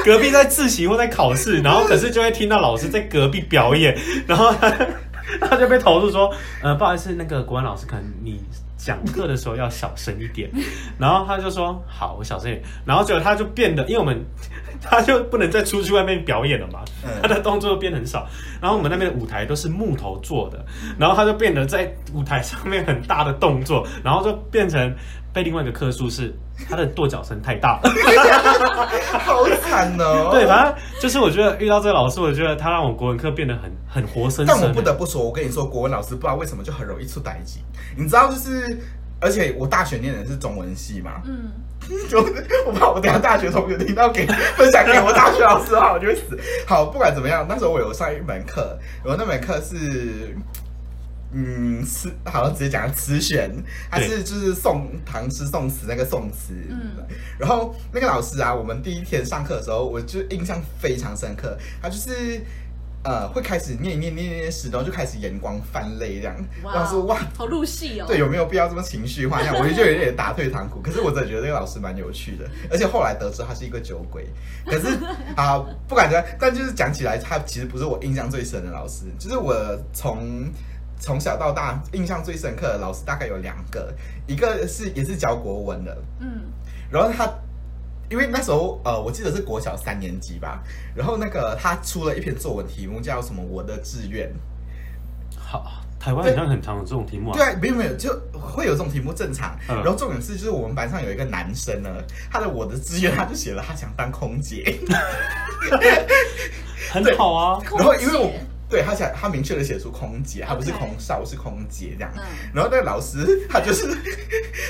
[0.03, 4.75] 隔壁在自习或在考试，然后可是就会听到老师在隔壁表演，然后他
[5.41, 8.41] 他就被投诉说，呃，不好意思，那个国文老师，可能你
[8.77, 10.49] 讲课的时候要小声一点，
[10.97, 14.23] 然后他就说好，我小声一点，然后结果他就变得，因为我们
[14.83, 18.27] 他就不能再出去外面表演了嘛，嗯他的动作就变很少，
[18.61, 20.63] 然后我们那边的舞台都是木头做的，
[20.99, 24.93] 然后他就变得在舞台上面很大的动作，然后就变成
[25.33, 26.33] 被另外一个科数是
[26.69, 27.89] 他的跺脚声太大了。
[29.19, 30.29] 好惨哦。
[30.35, 34.47] 对，反正就是我觉得遇到这个老师，我觉得他让我国文课变得很很活生生。
[34.47, 37.61] 但我不得不说，我跟你说，国文老师不知道为什么就很容易出歹机。
[37.97, 38.77] 你知道，就是
[39.19, 41.72] 而且我大学念的是中文系嘛，嗯，就
[42.65, 46.39] 我怕我等下大学同学听到给分享给我大学老师的话，我就会死。
[46.65, 50.35] 好，不管怎么样，那时候我有上一门课，我那门课是。
[51.35, 53.49] 嗯，词好像直接讲词选，
[53.89, 56.53] 还是就是宋唐诗宋词那个宋词。
[56.69, 56.91] 嗯
[57.39, 61.57] 然后那个老师啊，我们第一天上课的时候，我就印象非常深刻。
[61.81, 62.39] 他就是
[63.03, 66.35] 呃会开始念一念念念念诗，然后就开始眼光泛泪这样。
[66.63, 68.05] 我想说哇，好入戏哦。
[68.07, 69.39] 对，有没有必要这么情绪化？
[69.39, 70.81] 那样我就有点打退堂鼓。
[70.81, 74.25] 可是我真的觉得这个老师蛮有趣的，而且后来得知他是一个酒鬼。
[74.65, 74.97] 可是
[75.35, 79.05] 啊，不管怎样，但就是讲起来，他其实不是我印象最深的老师。
[79.19, 79.55] 就是我
[79.91, 80.49] 从
[80.99, 83.93] 从小到大印象最深刻的老师大概有两个，
[84.27, 86.43] 一个是也是教国文的，嗯，
[86.89, 87.29] 然后他。
[88.09, 90.61] 因为那时候，呃，我记得是国小三年级吧，
[90.95, 94.31] 然后那个他出了一篇作文题目叫什么“我的志愿”，
[95.35, 97.33] 好，台湾好像很常有这种题目啊。
[97.33, 99.57] 对啊，没有没有，就会有这种题目正常。
[99.69, 101.89] 嗯然后重点是，就是我们班上有一个男生呢，
[102.29, 104.79] 他的我的志愿他就写了他想当空姐，
[106.91, 107.59] 很好啊。
[107.77, 108.39] 然后因为我姐
[108.69, 112.11] 对他想他明确的写出空姐，他不是空少是空姐这样。
[112.15, 112.21] 嗯
[112.53, 113.87] 然后那个老师他就是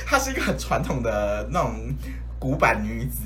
[0.06, 1.93] 他是一个很传统的那种
[2.44, 3.22] 古板女子。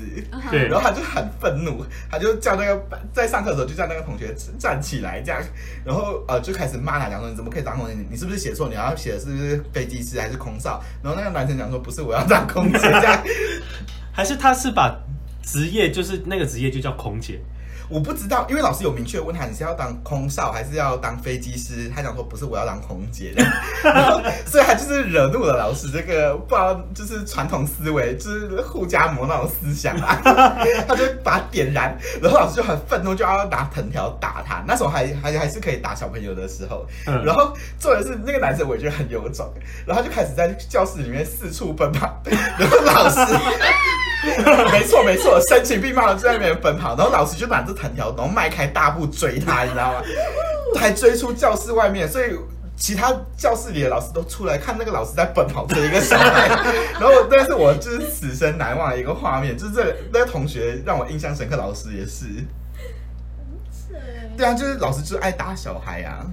[0.48, 2.80] 对然后他就很愤怒，他就叫那个
[3.12, 5.42] 在上课的时候就叫那个同学站起来这样，
[5.84, 7.94] 然后呃就开始骂他，讲说你怎么可以当空姐？
[7.94, 8.68] 你你是不是写错？
[8.68, 10.80] 你要写的是不是飞机师还是空少？
[11.02, 13.24] 然后那个男生讲说不是，我要当空姐这样。
[14.14, 14.96] 还是他是把
[15.42, 17.40] 职业就是那个职业就叫空姐，
[17.88, 23.42] 我不知道，因为老师有明确问他你是要当空少还是要当飞机师，他讲说不是，我要当空姐的，
[23.82, 30.20] 然后所以他就是惹怒了老师这个不知道就是传统思维，就是互加魔那种思想啊，
[30.86, 34.62] 他就把他点燃，然后老师就很愤怒，就要拿藤条打他。
[34.66, 39.50] 那时候还还还是可以打小朋友的时候，嗯然后做的是那个男生我也觉得很有种，
[39.86, 42.20] 然后他就开始在教室里面四处奔跑，
[42.58, 43.18] 然后老师。
[44.72, 50.02] 没 错没错，声情并茂的在那边奔跑，然后老师就拿着藤条，然后迈开大步追他，你知道吗？
[50.76, 52.36] 还追出教室外面，所以
[52.76, 56.48] 其他教室里的老师都出来看那个老师在奔跑追一个小孩，
[56.98, 62.26] 然后但是我就是此生难忘的一个画面，就是这个那个同学让我印象深刻，老师也是，
[64.36, 66.26] 对啊，就是老师就是爱打小孩啊。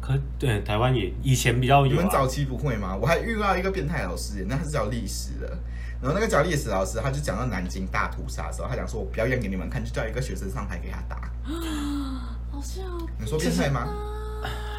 [0.00, 2.96] 可对台湾也以前比较有、啊，你们早期不会吗？
[3.00, 5.58] 我还遇到一个变态老师，那他是教历史的。
[6.00, 11.30] 然后那个教历史老师，他就讲到南京大屠杀的时候，他讲说我表演给你们看，就叫一个学生上台给他打。
[12.52, 12.84] 好像
[13.18, 13.88] 你说变态吗？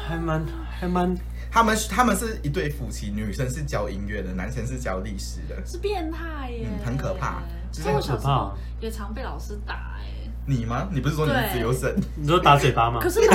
[0.08, 0.44] 还蛮
[0.80, 1.14] 还蛮
[1.50, 5.56] 他们他们是一对夫妻，女生是教音乐的，男生是教历史的。
[5.66, 10.06] 是变态耶，嗯很可怕所以我小时很可候也常被老师打哎。
[10.46, 10.88] 你吗？
[10.90, 11.94] 你不是说你是自由生？
[12.16, 13.10] 你说打嘴巴吗可？
[13.10, 13.20] 是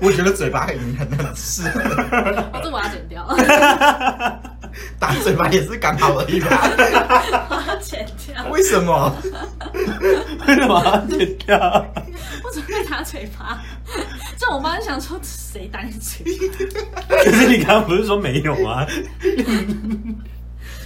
[0.00, 1.80] 我觉得嘴巴你很很适合，
[2.54, 3.26] 我， 这我要剪掉，
[4.98, 6.48] 打嘴巴也是刚好而已吧？
[7.48, 8.48] 把它剪掉。
[8.50, 9.14] 为什么？
[10.46, 11.58] 为什么要剪掉？
[12.44, 13.60] 我怎么被打嘴巴？
[14.36, 16.24] 这我妈就想说谁打你嘴
[16.92, 17.02] 巴？
[17.24, 18.86] 可是你刚刚不是说没有吗？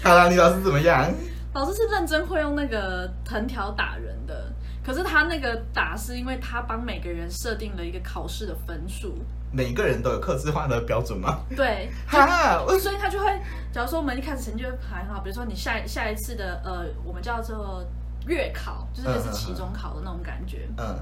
[0.02, 1.10] 好了，你老师怎么样？
[1.52, 4.52] 老师是认真会用那个藤条打人的，
[4.84, 9.14] 可是他那个打是因为他帮每个人设定了一个考试的分数，
[9.50, 11.40] 每个人都有刻字化的标准吗？
[11.56, 13.26] 对， 哈，所以他就会，
[13.72, 17.82] 假如说我们一开始成绩会排很好，比如说你下下一次的呃，我们叫做
[18.26, 20.68] 月考，就是类似期中考的那种感觉。
[20.76, 20.96] 嗯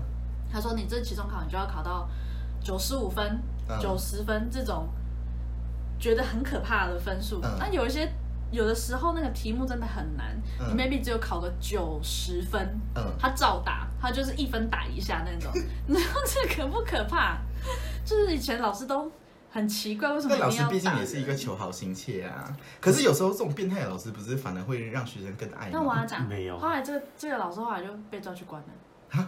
[0.53, 2.07] 他说你这期中考你就要考到
[2.61, 4.87] 九十五分嗯、九十分这种
[5.99, 7.41] 觉得很可怕的分数。
[7.43, 8.07] 嗯那有一些
[8.53, 15.51] 有的时候那个题目真的很难，嗯你 maybe 只有考个九十分，嗯他照打，他就是一分打一下那种。
[15.89, 17.39] 你知道这可不可怕？
[18.05, 19.11] 就是以前老师都
[19.51, 22.55] 很奇怪，为什么那老师毕竟也是一个求好心切啊。
[22.81, 25.71] 可是有时候这种变态的老师，不是反而会让学生更爱吗？
[25.73, 28.69] 那我要讲，没有后来这个这个老师后来就被抓去关了。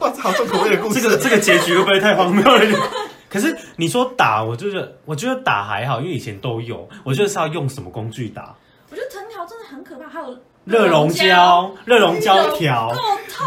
[0.00, 1.00] 哇，这好重口味的故事。
[1.00, 2.60] 这个这个结局会不会太荒谬了？
[3.28, 6.88] 可是你说打，我就是我觉得打还好，因为以前都有。
[7.04, 8.54] 我觉得是要用什么工具打？
[8.90, 12.90] 我觉得藤条真的很可怕，还有热熔胶、热熔胶条。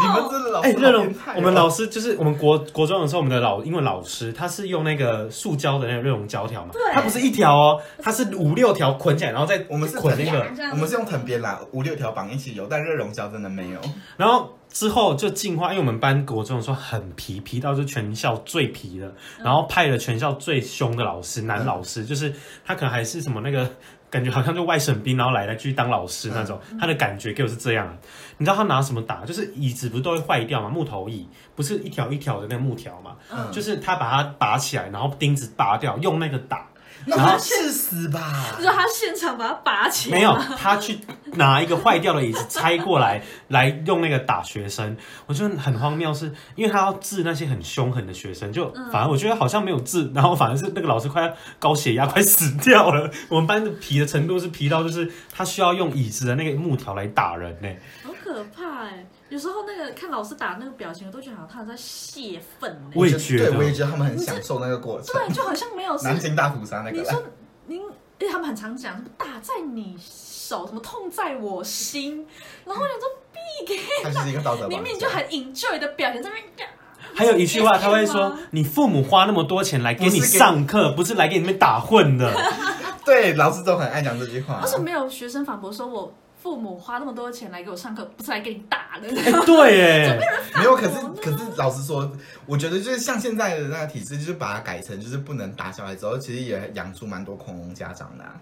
[0.00, 0.30] 你们痛。
[0.30, 13.80] 真的老哎，热熔我们老师就是我们国国中的时候，我们的老英文老师他是用那个塑胶的那个热熔胶条嘛，对它不是一条哦，它是五六条捆起来，然后再我们是捆那个我们是用藤编啦，五六条绑一起有，但热熔胶真的没有。
[14.16, 23.70] 然后之后就进化，因为我们班国中的时候很皮，皮到是全校最皮的，然后派了全校最凶的老师，男老师，就是他可能还是什么那个。
[24.12, 27.96] 感觉好像就外省兵，然后来来去当老师那种，他的感觉给我是这样啊。
[28.36, 29.24] 你知道他拿什么打？
[29.24, 30.68] 就是椅子不是都会坏掉吗？
[30.68, 33.16] 木头椅不是一条一条的那个木条嘛？
[33.32, 36.68] 嗯就是他把它拔起来，然后钉子拔掉，用那个打。
[37.06, 38.62] 那然后会致死吧就？
[38.64, 40.98] 是他现场把它拔起来，没有，他去
[41.34, 44.96] 拿一个坏掉的椅子拆过来，来用那个打学生。
[45.26, 53.10] 我觉得很荒谬是，因为他要治那些很凶狠的学生，就反而我觉得好像没有治，然后反而是那个老师快要高血压，快死掉了。
[53.28, 57.68] 我们班的皮的程度是皮到就是他需要用椅子的那个木条来打人呢、
[58.04, 59.06] 好可怕哎！
[59.32, 62.90] 有时候那个看老师打那个表情，我都觉得好像他在泄愤呢。
[62.94, 65.14] 我也觉得对，我也觉得他们很享受那个过程。
[65.14, 67.22] 对，就好像没有是南京大屠杀那个啦，你说
[67.66, 67.86] 您，因
[68.26, 72.26] 为他们很常讲什么打在你手，什么痛在我心，
[72.66, 74.68] 然后我想说闭给 他就是一个道德绑。
[74.68, 76.68] 明明就很 enjoy 的表情在那边。
[77.14, 82.30] 还有一句话，他会说你是吗：“你父母花那么多钱来给你上课，不是来给你们打混的。
[83.06, 84.68] 对老师都很爱讲这句话为。
[84.68, 86.12] 什么没有学生反驳说我
[86.42, 89.06] 父母花那么多钱来给我上课，不是来给你打的？
[89.08, 90.20] 哎，对耶，
[90.58, 92.10] 没有，可是可是老实说，
[92.46, 98.40] 我觉得就是像现在的那个体制，就是把它改成就是不能打小孩之后，其实也养出蛮多恐龙家长的啊、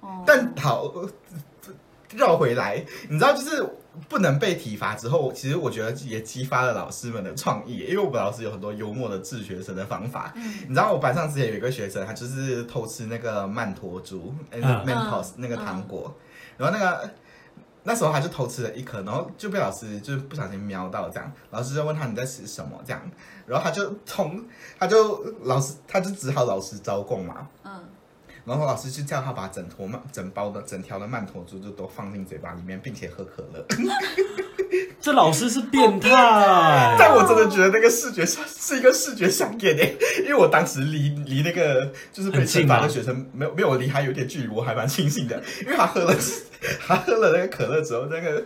[0.00, 0.22] 哦。
[0.26, 1.10] 但好，呃
[2.14, 3.66] 绕回来，你知道，就是
[4.10, 10.34] 不能被体罚之后，其实我觉得也激发了老师们的创意，因为我们老师有很多幽默的治学生的方法。
[10.34, 14.84] 你知道，我班上之前有一个学生，他就是偷吃那个曼陀珠，呃嗯。
[14.86, 16.14] Mentos 那个糖果，
[16.58, 17.10] 然后那个。
[17.84, 23.00] 那时候他就偷吃了一颗，然后就被老师就是不小心瞄到，这样老师就问他你在吃什么，这样，
[23.46, 24.44] 然后他就从
[24.78, 27.84] 他就老师他就只好老师招供嘛，嗯，
[28.44, 33.64] 然后老师就叫他把整坨曼整包的整条的曼陀珠就都放进嘴巴里面，并且喝可乐。
[35.08, 36.10] 这老师是变态。
[36.98, 46.14] 但我真的觉得那个视觉上是一个视觉响应诶，因为我当时离离那个就是被很近吗惩罚的学生没有没有离他有点距离，我还蛮庆幸的，因为他喝了
[46.86, 48.44] 他喝了那个可乐之后，那个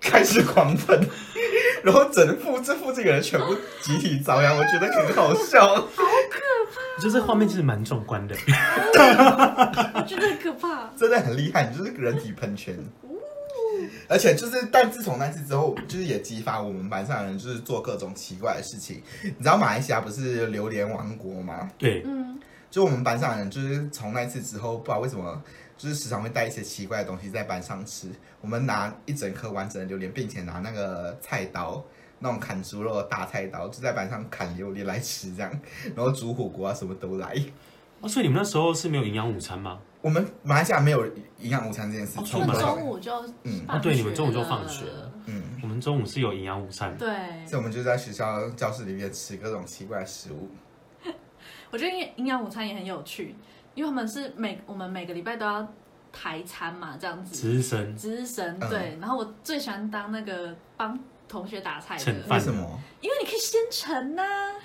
[0.00, 0.98] 开始狂喷，
[1.82, 5.74] 然后整副这附近的人全部集体遭殃，我觉得很好笑。
[5.74, 8.34] 我觉得这画面其实蛮壮观的。
[9.94, 10.90] 我觉得很可怕。
[10.96, 12.74] 真的很厉害，你就是人体喷泉。
[14.08, 19.02] 而且就是，但自从那次之后，就是也激发我们班上的人，就是做各种奇怪的事情。
[19.22, 21.70] 你知道马来西亚不是榴莲王国吗？
[21.76, 22.40] 对，嗯，
[22.70, 25.42] 就我们班上的人，就是从那次之后，不知道为什么，
[25.76, 28.08] 就是时常会带一些奇怪的东西在班上吃。
[28.40, 31.84] 我们拿一整颗完整的榴莲，并且拿那个菜刀，
[32.20, 35.60] 那种砍猪肉的大菜刀，就在班上砍榴莲来吃，这样，
[35.94, 37.36] 然后煮火锅啊，什么都来。
[38.00, 39.80] 哦，所以你们那时候是没有营养午餐吗？
[40.00, 41.04] 我们马来西亚没有
[41.38, 45.42] 营养午餐这件事哦情，那充满了中午就嗯放哦对你们中午就放学了嗯。
[45.62, 46.96] 我们中午是有营养午餐。
[46.96, 47.08] 对，
[47.46, 50.48] 所以我们就在学校教室里面吃各种奇怪的食物。
[51.70, 53.34] 我觉得营营养午餐也很有趣，
[53.74, 55.66] 因为他们是每我们每个礼拜都要
[56.12, 57.34] 排餐嘛，这样子。
[57.34, 62.80] 值日生值日生嗯对，然后我最喜欢当那个帮同学打菜的为什么？
[63.00, 64.22] 因为你可以先盛呐、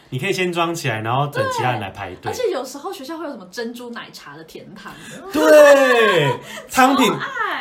[0.10, 2.34] 你可以先装起来，然后等其他人来排队而。
[2.34, 4.92] 且有时候学校会有什么珍珠奶茶的甜汤，
[5.32, 6.36] 对，
[6.72, 7.12] 汤品，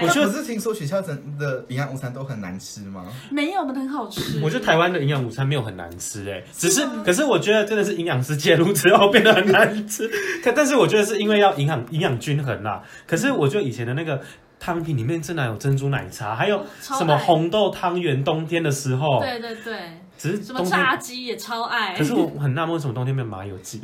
[0.00, 3.04] 我觉得，我不是听说学校真的营养午餐都很难吃吗？
[3.30, 4.40] 没有我们的很好吃。
[4.42, 10.08] 我觉得台湾的营养午餐没有很难吃，哎，只是，可是我觉得真的是营养师介入之后变得很难吃。
[10.42, 12.82] 可但是我觉得是因为要营养营养均衡啦。
[13.06, 14.22] 可是我觉得以前的那个
[14.62, 19.76] 汤品里面真的有珍珠奶茶，还有什么红豆汤圆，冬天的时候，对对对，
[20.16, 20.64] 只是什么。
[20.64, 23.80] 炸鸡也超爱，可是我很纳闷，为什么冬天没有麻油鸡？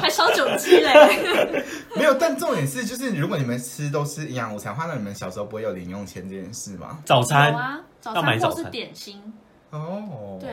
[0.00, 1.64] 还烧酒鸡嘞。
[1.98, 7.00] 没有，但重点是，就是如果你们吃都是营养午餐的话，那你们小时候不会有零用钱这件事吗？
[7.04, 9.20] 早餐有啊，早餐或是早餐点心，
[9.74, 10.50] 哦，对，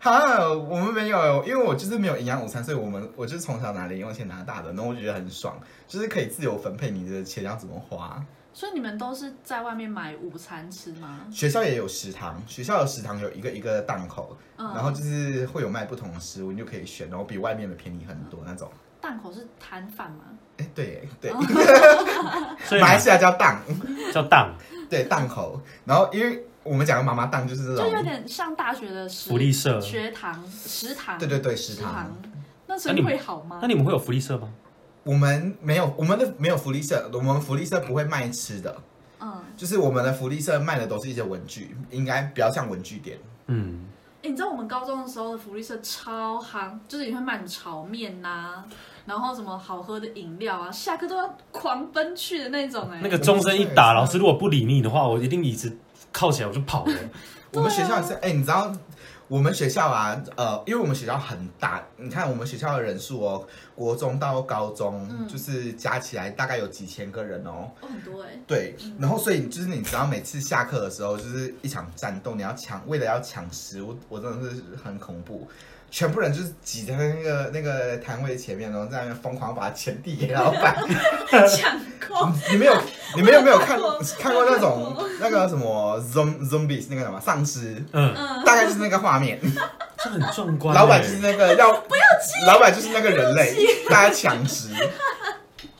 [0.00, 8.22] 哈，我们没有，因为我就是没有营养午餐，所以我们我就是从小拿零用钱拿大的，然后我就觉得很爽，就是可以自由分配你的钱要怎么花。
[8.52, 11.20] 所以你们都是在外面买午餐吃吗？
[11.30, 18.68] 学校也有食堂，学校的食堂有一个一个档口，嗯然后就是会有卖不同的食物，你就可以选，然后比外面的便宜很多那种。
[19.00, 20.24] 档口是摊贩吗？
[20.56, 21.30] 哎，对耶对，
[22.64, 23.62] 所以 马来西亚叫档，
[24.12, 24.52] 叫档
[24.90, 25.60] 对档口。
[25.84, 29.80] 然后因为我们讲的妈妈档就是这就有种，点像大学的食福利社。
[29.80, 31.18] 学堂、食堂。
[31.18, 32.14] 对对对食食堂。
[32.66, 33.58] 那所以会好吗？
[33.62, 34.48] 那你们会有福利社吗？
[35.04, 38.76] 我们没有，我们的没有福利社，我们福利社不会卖吃的，
[39.20, 43.18] 嗯，就是我们的福利社卖的都是一些文具，应该比较像文具店。
[43.46, 43.86] 嗯，
[44.22, 48.62] 哎、你知道我们高中的时候的福利社超夯，就是也会卖什么炒面呐、
[49.06, 55.74] 然后什么好喝的饮料啊，下课都要狂奔去的那种、哎，那个钟声一打，老师如果不理你的话，我一定椅子
[56.18, 56.92] 靠起来我就跑了。
[57.54, 58.74] 我们学校也是，哎、你知道
[59.28, 63.46] 我们学校啊，呃，因为我们学校很大，你看我们学校的人数哦，
[63.76, 67.70] 国中到高中、嗯就是加起来大概有几千个人哦。
[67.80, 75.48] 哦很多哎、对，然后所以就是你知道每次下课的时候，就是一场战斗，你要抢，为了要抢食物，我真的是很恐怖。
[75.90, 80.76] 全部人就是挤在那个那个摊位前面，然后在那边疯狂把钱递给老板。
[81.48, 82.28] 抢购。
[82.50, 82.74] 你们有
[83.16, 87.82] 你们有没有看看过看过那种那个什么 zom zombies 那个什么丧尸？
[87.92, 88.14] 嗯，
[88.44, 89.40] 大概就是那个画面。
[89.98, 90.80] 这很壮观欸。
[90.80, 92.02] 老板就是那个要不要
[92.46, 93.54] 老板就是那个人类，
[93.88, 94.68] 大家抢食。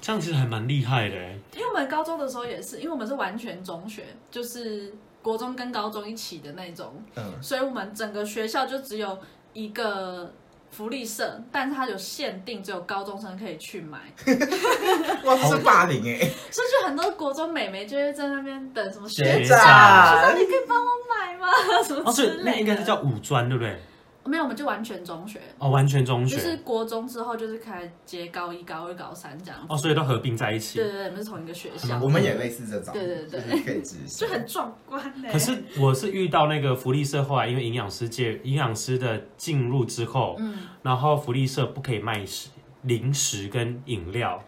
[0.00, 1.38] 这样，其实还蛮厉害的欸。
[1.54, 4.92] 因为我们高中的时候也是，因为我们是完全中学，就是
[5.22, 9.18] 国中跟高中一起的那种，嗯，所以我们整个学校就只有
[9.52, 10.32] 一个
[10.70, 13.98] 福利社，但是它有限定，只有高中生可以去买，
[15.24, 16.18] 哇，这是霸凌哎！
[16.50, 21.48] 所以就很多国中美眉就会在那边等什么学学长长，学长你可以帮我买吗？
[21.82, 22.50] 什么哦，所以之类的。
[22.50, 23.80] 那应该是叫五专，对不对？
[24.28, 26.58] 没有，我们就完全中学，哦，完全中学就是。
[26.58, 29.58] 国中之后就是开始接高一、高二、高三这样。
[29.68, 30.84] 哦，所以都合并在一起对。
[30.84, 35.28] 对对，我们是同一个学校，我们也类似这种，对对对就是可以直升 就很壮观呢。
[35.32, 42.50] 可是我是遇到那个福利社，后来因为营养师界营养师的进入之后，嗯，然后福利社不可以卖食
[42.82, 44.42] 零食跟饮料，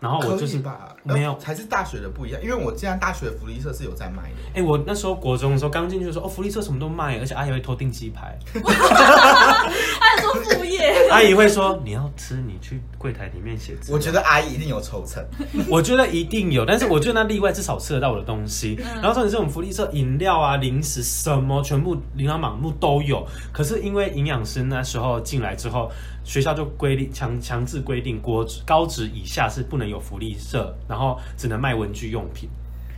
[0.00, 0.56] 然后我就是？
[1.04, 4.60] 没有呃还是大学的不一样，因为我现在大学的福利社是有在卖的。
[4.60, 8.60] 哎、我那时候国中的时候刚进去的时候，哦，福利社什么都卖，而且阿姨会偷订鸡排，他
[9.70, 13.92] 还说副业， 阿姨会说你要吃，你去柜台里面写字。
[13.92, 15.24] 我觉得阿姨一定有抽成，
[15.70, 18.74] 我觉得一定有，但是我觉得那例外至少吃得到我的东西。
[18.96, 23.24] 然后重点是我们福利社饮料啊、零食什么全部琳琅满目都有。
[23.52, 25.90] 可是因为营养师那时候进来之后，
[26.24, 32.48] 学校就规定强强制规定国高职以下是不能有福利社，然后只能卖文具用品。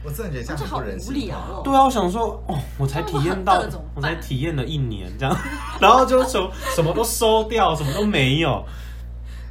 [0.05, 1.61] 我真的觉得这样好无聊性化哦。
[1.65, 3.63] 对啊，我想说，哦，我才体验到
[3.95, 5.37] 我才体验了一年这样，
[5.81, 8.65] 然后就什么什么都收掉，什么都没有。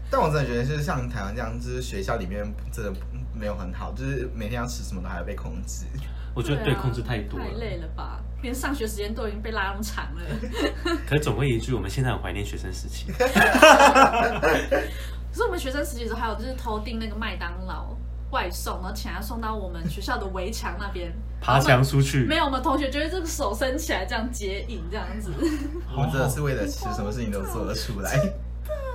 [0.09, 2.93] 但我真的觉得是像台湾这样，就是学校里面真的
[3.37, 5.85] 没有很好，就是每天要吃什么都还要被控制。
[6.33, 7.57] 我觉得对控制太多太了。
[7.57, 8.21] 累了吧？
[8.43, 10.21] 连上学时间都已经被拉那么长了。
[11.09, 13.11] 可是总归一句，我们现在很怀念学生时期。
[15.37, 17.95] 可是我们学生实习的时候，还有就是偷订那个麦当劳
[18.31, 25.31] 外送，然后请他送到我们学校的围墙那边， 爬墙出去没，有，我们同学就是这个手伸起来这样接引这样子。
[25.95, 28.19] 我们真的是为了吃，什么事情都做得出来。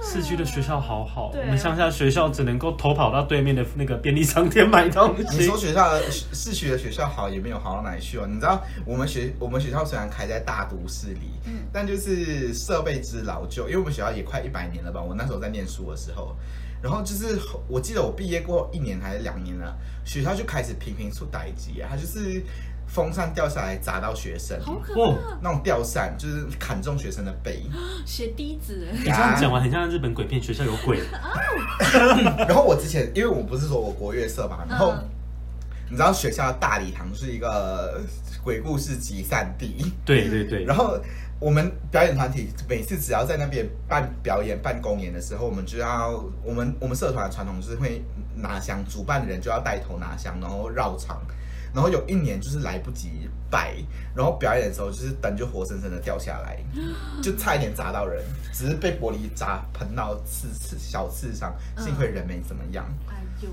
[0.03, 5.57] 市区的学校好好，我们乡下学校只能够偷跑到对面的那个便利商店买东西你西说。
[5.57, 8.27] 学校的市区的学校好，也没有好到哪里去哦。
[8.27, 15.01] 你知道我们学我们学校虽然开在大都市里，嗯但就是设备之老旧，因为我们学校也快一百年了吧。
[15.01, 16.35] 我那时候在念书的时候，
[16.83, 17.39] 然后就是
[17.69, 19.73] 我记得我毕业过一年还是两年了，
[20.05, 22.43] 学校就开始频频出歹机啊，它就是
[22.93, 27.63] 风扇掉下来砸到学生，好可哦怕，那种吊扇就是砍中学生的背。
[28.05, 28.87] 血滴子。
[28.93, 31.01] 你这样讲完，很像日本鬼片，学校有鬼。
[32.47, 35.09] 然后我之前因为我不是说我国乐社嘛，然后嗯
[35.89, 37.99] 你知道学校的大礼堂是一个
[38.45, 40.99] 鬼故事集散地，对对对，然后
[41.41, 48.03] 我们表演团体每次只要在那边办表演、办公演的时候，我们就要我们我们社团的传统就是会
[48.37, 51.19] 拿香，主办的人就要带头拿香，然后绕场。
[51.75, 53.77] 然后有一年就是来不及摆，
[54.15, 56.63] 然后表演的时候就是灯就活生生的掉下来，
[57.23, 62.85] 就差一点砸到人，只是被玻璃砸喷到刺刺小刺伤，幸亏人没怎么样。
[63.09, 63.49] 哎呦，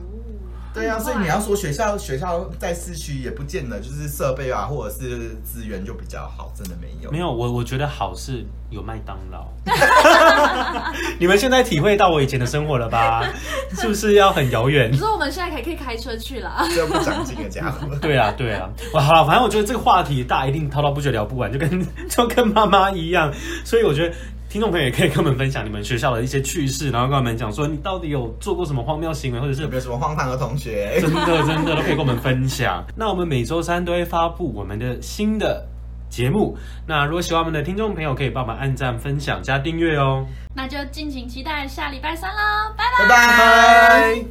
[0.73, 7.11] 对啊，所以你要说学校学校在市区也不见得就是设备啊或者是资源就比较好，真的没有。
[7.11, 9.47] 没有我我觉得好是有麦当劳。
[11.19, 13.23] 你们现在体会到我以前的生活了吧？
[13.77, 14.97] 是不是要很遥远你？
[14.97, 16.65] 说我们现在还可以开车去了。
[16.73, 17.87] 这不长进的家伙。
[17.99, 23.33] 对啊，对啊，哇，好了，反正我觉得这个话题大家一定滔滔不绝聊不完，就跟 就跟妈妈一样，
[23.65, 24.15] 所以我觉得
[24.49, 30.99] 听众朋友也可以跟我们分享你们学校的一些趣事，然后跟我们讲说你到底有做过什么荒谬行为，或者是有没有什么荒唐的同学？
[30.99, 32.83] 真的真的都可以跟我们分享。
[32.95, 35.63] 那我们每周三都会发布我们的新的
[36.09, 40.25] 节目，那如果喜欢我们的听众朋友，可以帮忙按赞、分享、加订阅哦。
[40.55, 43.07] 那就敬请期待下礼拜三喽，拜拜。
[43.07, 44.25] 拜拜。